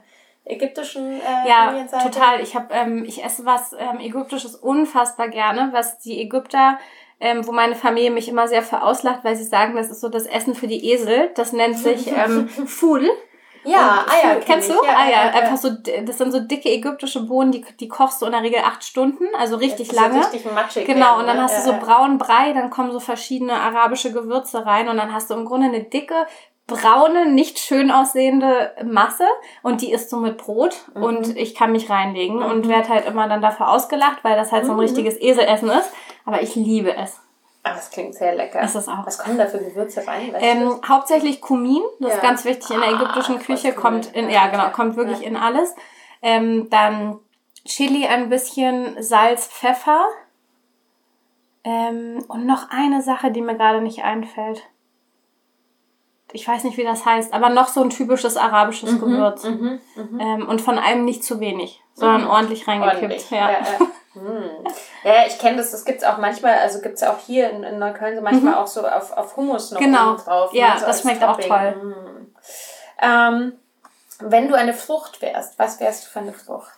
[0.46, 1.74] ägyptischen äh, Ja,
[2.04, 2.42] total.
[2.42, 6.78] Ich habe, ähm, ich esse was ähm, Ägyptisches unfassbar gerne, was die Ägypter,
[7.20, 10.10] ähm, wo meine Familie mich immer sehr für auslacht, weil sie sagen, das ist so
[10.10, 11.32] das Essen für die Esel.
[11.36, 13.10] Das nennt sich ähm, Ful.
[13.66, 14.34] Ja, Eier.
[14.34, 14.74] Ful- Kennst du?
[14.74, 14.90] kenn ich.
[14.92, 15.26] Ja, Eier.
[15.34, 15.40] ja.
[15.40, 15.70] Einfach so,
[16.06, 19.24] das sind so dicke ägyptische Bohnen, die, die kochst du in der Regel acht Stunden,
[19.40, 20.22] also richtig Das ist lange.
[20.22, 20.86] So richtig matschig.
[20.86, 24.90] Genau, und dann hast du so braunen Brei, dann kommen so verschiedene arabische Gewürze rein
[24.90, 26.28] und dann hast du im Grunde eine dicke,
[26.68, 29.26] braune, nicht schön aussehende Masse
[29.64, 31.04] und die isst du mit Brot Mhm.
[31.04, 34.66] und ich kann mich reinlegen und werde halt immer dann dafür ausgelacht, weil das halt
[34.66, 34.80] so Mhm.
[34.80, 35.92] ein richtiges Eselessen ist.
[36.26, 37.20] Aber ich liebe es.
[37.64, 38.62] Ah, das klingt sehr lecker.
[38.62, 39.06] Ist es auch.
[39.06, 40.34] Was kommen da für Gewürze rein?
[40.40, 42.16] Ähm, hauptsächlich Kumin, das Ja.
[42.18, 45.22] ist ganz wichtig in der Ah, ägyptischen voll Küche, kommt in, Ja, genau, kommt wirklich
[45.22, 45.28] Ja.
[45.28, 45.74] in alles.
[46.22, 47.20] Ähm, dann
[47.66, 50.04] Chili ein bisschen, Salz, Pfeffer.
[51.64, 54.64] Ähm, und noch eine Sache, die mir gerade nicht einfällt.
[56.34, 59.44] Ich weiß nicht, wie das heißt, aber noch so ein typisches arabisches Gewürz.
[59.44, 59.80] Mhm,
[60.20, 62.96] Ähm, und von einem nicht zu wenig, sondern ordentlich reingekippt.
[63.04, 63.30] Ordentlich.
[63.32, 63.52] Ja.
[63.52, 63.88] Ja, ja.
[64.16, 64.50] Hm.
[65.04, 68.16] ja, ich kenne das, das gibt's auch manchmal, also gibt's auch hier in, in Neukölln
[68.16, 70.16] so manchmal auch so auf, auf Hummus noch Genau.
[70.16, 70.54] drauf.
[70.54, 71.48] Ja, ne, so das schmeckt auch Topping.
[71.50, 71.76] toll.
[71.82, 72.36] Hm.
[73.02, 73.54] Ähm,
[74.20, 76.72] wenn du eine Frucht wärst, was wärst du für eine Frucht?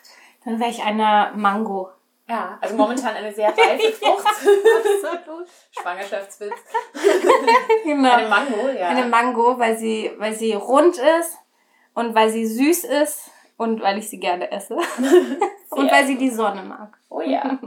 [0.45, 1.89] Dann wäre ich eine Mango.
[2.27, 4.25] Ja, also momentan eine sehr reife Frucht.
[4.25, 5.47] Absolut.
[5.71, 6.53] Schwangerschaftswitz.
[7.83, 8.11] Genau.
[8.11, 8.89] Eine Mango, ja.
[8.89, 11.37] Eine Mango, weil sie, weil sie rund ist
[11.93, 14.75] und weil sie süß ist und weil ich sie gerne esse.
[15.69, 16.97] und weil sie die Sonne mag.
[17.09, 17.59] Oh ja.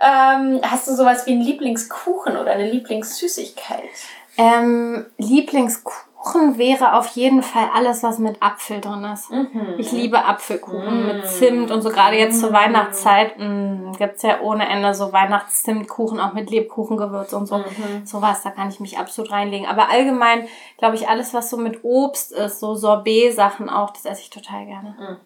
[0.00, 3.88] ähm, hast du sowas wie einen Lieblingskuchen oder eine Lieblingssüßigkeit?
[4.36, 9.30] Ähm, Lieblingskuchen wäre auf jeden Fall alles, was mit Apfel drin ist.
[9.30, 9.74] Mhm.
[9.78, 14.68] Ich liebe Apfelkuchen mit Zimt und so gerade jetzt zur Weihnachtszeit mh, gibt's ja ohne
[14.68, 17.64] Ende so Weihnachtszimtkuchen, auch mit Lebkuchengewürz und so.
[18.04, 19.66] Sowas, da kann ich mich absolut reinlegen.
[19.66, 20.48] Aber allgemein,
[20.78, 24.66] glaube ich, alles, was so mit Obst ist, so Sorbet-Sachen auch, das esse ich total
[24.66, 25.20] gerne.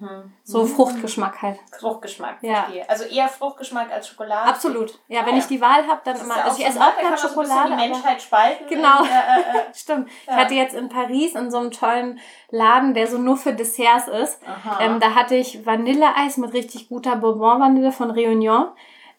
[0.45, 1.59] So Fruchtgeschmack halt.
[1.79, 2.55] Fruchtgeschmack, Ja.
[2.63, 2.89] verstehe.
[2.91, 4.49] Also eher Fruchtgeschmack als Schokolade.
[4.49, 4.99] Absolut.
[5.09, 5.49] Ja, wenn Ah, ich ja.
[5.49, 6.45] die Wahl habe, dann Das immer.
[6.45, 7.71] Also ich esse auch gerne man so Schokolade.
[7.71, 8.67] die Menschheit spalten.
[8.69, 9.03] Genau.
[9.03, 9.75] Äh, äh, äh.
[9.75, 10.09] Stimmt.
[10.27, 10.33] Ja.
[10.35, 12.21] Ich hatte jetzt in Paris in so einem tollen
[12.51, 14.41] Laden, der so nur für Desserts ist.
[14.81, 18.67] Ähm, da hatte ich Vanilleeis mit richtig guter Bourbon-Vanille von Réunion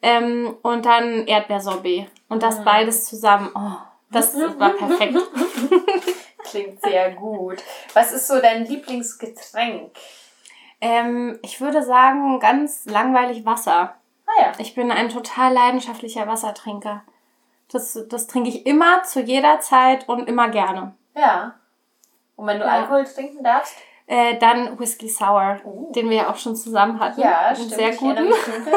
[0.02, 2.06] ähm, und dann Erdbeersorbet.
[2.28, 2.64] Und das Mhm.
[2.64, 3.50] beides zusammen.
[3.54, 3.76] Oh,
[4.10, 5.18] das war perfekt.
[6.44, 7.62] Klingt sehr gut.
[7.94, 9.90] Was ist so dein Lieblingsgetränk?
[10.80, 13.94] ähm, ich würde sagen, ganz langweilig Wasser.
[14.26, 14.52] Ah ja.
[14.58, 17.02] Ich bin ein total leidenschaftlicher Wassertrinker.
[17.70, 20.94] Das, das trinke ich immer, zu jeder Zeit und immer gerne.
[21.14, 21.54] Ja.
[22.36, 22.72] Und wenn du Ja.
[22.72, 23.74] Alkohol trinken darfst?
[24.06, 25.90] Äh, dann Whisky Sour, Oh.
[25.92, 27.20] den wir ja auch schon zusammen hatten.
[27.20, 27.70] Ja, stimmt.
[27.70, 28.30] Sehr dunkel.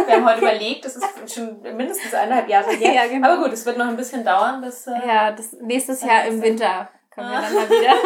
[0.07, 2.93] Wir haben heute überlegt, das ist schon mindestens eineinhalb Jahre her.
[2.93, 3.29] Ja, genau.
[3.33, 4.85] Aber gut, es wird noch ein bisschen dauern, bis...
[4.87, 7.93] Äh, Ja, das nächstes Jahr im Winter können wir dann mal wieder.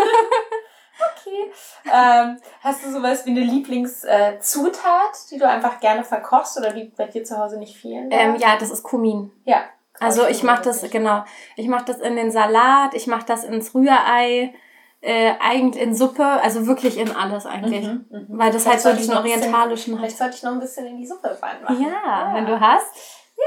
[1.22, 1.52] Okay.
[1.94, 6.92] ähm, hast du sowas wie eine Lieblingszutat, äh, die du einfach gerne verkochst oder die
[6.96, 8.10] bei dir zu Hause nicht fehlen?
[8.12, 9.32] ähm, ja, das ist Kumin.
[9.46, 9.64] ja.
[10.02, 11.24] Also ich mache das, genau,
[11.58, 14.54] ich mache das in den Salat, ich mache das ins Rührei,
[15.02, 17.86] äh, eigentlich in Suppe, also wirklich in alles eigentlich.
[17.86, 18.26] Mhm, mhm.
[18.30, 20.00] Weil das Vielleicht halt so sollte ich diesen ein bisschen- orientalischen hat.
[20.02, 21.82] Vielleicht sollte ich noch ein bisschen in die Suppe reinmachen.
[21.82, 22.88] Ja, wenn du hast.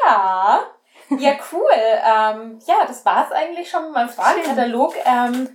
[0.06, 0.60] Ja.
[1.18, 1.68] Ja, cool.
[1.74, 4.94] ähm, ja, das war's eigentlich schon mit meinem Fragenkatalog.
[5.04, 5.50] Ähm,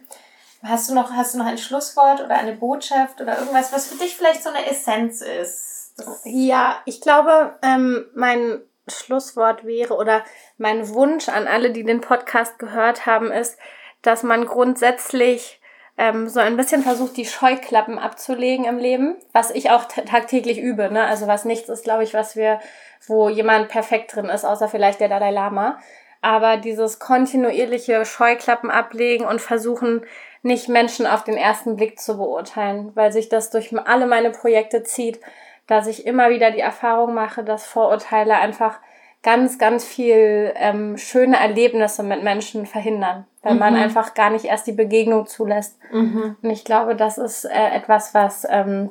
[0.62, 3.98] hast, du noch, hast du noch ein Schlusswort oder eine Botschaft oder irgendwas, was für
[3.98, 5.96] dich vielleicht so eine Essenz ist,
[6.26, 10.24] Ja, ich glaube, ähm, mein Schlusswort wäre oder
[10.60, 13.58] mein Wunsch an alle, die den Podcast gehört haben, ist,
[14.04, 15.57] dass man grundsätzlich
[15.98, 20.92] ähm, so ein bisschen versucht, die Scheuklappen abzulegen im Leben, was ich auch tagtäglich übe.
[20.92, 21.04] Ne?
[21.04, 22.60] Also was nichts ist, glaube ich, was wir,
[23.08, 25.80] wo jemand perfekt drin ist, außer vielleicht der Dalai Lama.
[26.22, 30.06] Aber dieses kontinuierliche Scheuklappen ablegen und versuchen,
[30.44, 34.84] nicht Menschen auf den ersten Blick zu beurteilen, weil sich das durch alle meine Projekte
[34.84, 35.20] zieht,
[35.66, 38.80] dass ich immer wieder die Erfahrung mache, dass Vorurteile einfach
[39.28, 43.60] ganz, ganz viel ähm, schöne Erlebnisse mit Menschen verhindern, weil mhm.
[43.60, 45.78] man einfach gar nicht erst die Begegnung zulässt.
[45.92, 46.38] Mhm.
[46.42, 48.90] Und ich glaube, das ist äh, etwas, was ähm,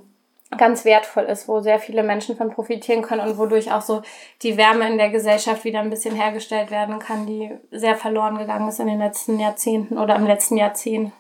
[0.59, 4.03] ganz wertvoll ist, wo sehr viele Menschen von profitieren können und wodurch auch so
[4.43, 8.69] die Wärme in der Gesellschaft wieder ein bisschen hergestellt werden kann, die sehr verloren gegangen
[8.69, 11.13] ist in den letzten Jahrzehnten oder im letzten Jahrzehnt.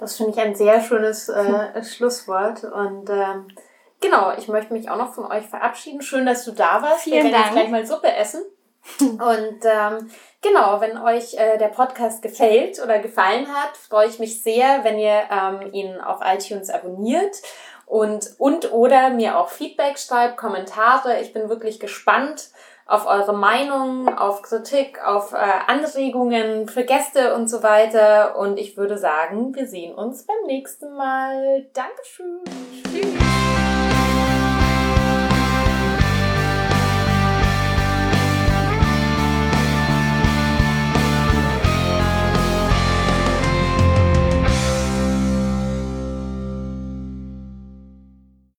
[0.00, 3.46] Das finde ich ein sehr schönes äh, Schlusswort und ähm,
[4.00, 6.02] Genau, ich möchte mich auch noch von euch verabschieden.
[6.02, 7.04] Schön, dass du da warst.
[7.04, 7.46] Vielen Wir werden Dank.
[7.46, 8.42] jetzt gleich mal Suppe essen.
[9.00, 10.10] Und ähm,
[10.42, 14.98] genau, wenn euch äh, der Podcast gefällt oder gefallen hat, freue ich mich sehr, wenn
[14.98, 17.36] ihr ähm, ihn auf iTunes abonniert
[17.86, 21.20] und und oder mir auch Feedback schreibt, Kommentare.
[21.20, 22.50] Ich bin wirklich gespannt
[22.86, 28.38] auf eure Meinung, auf Kritik, auf äh, Anregungen für Gäste und so weiter.
[28.38, 31.66] Und ich würde sagen, wir sehen uns beim nächsten Mal.
[31.72, 32.42] Dankeschön.
[32.84, 33.65] Tschüss.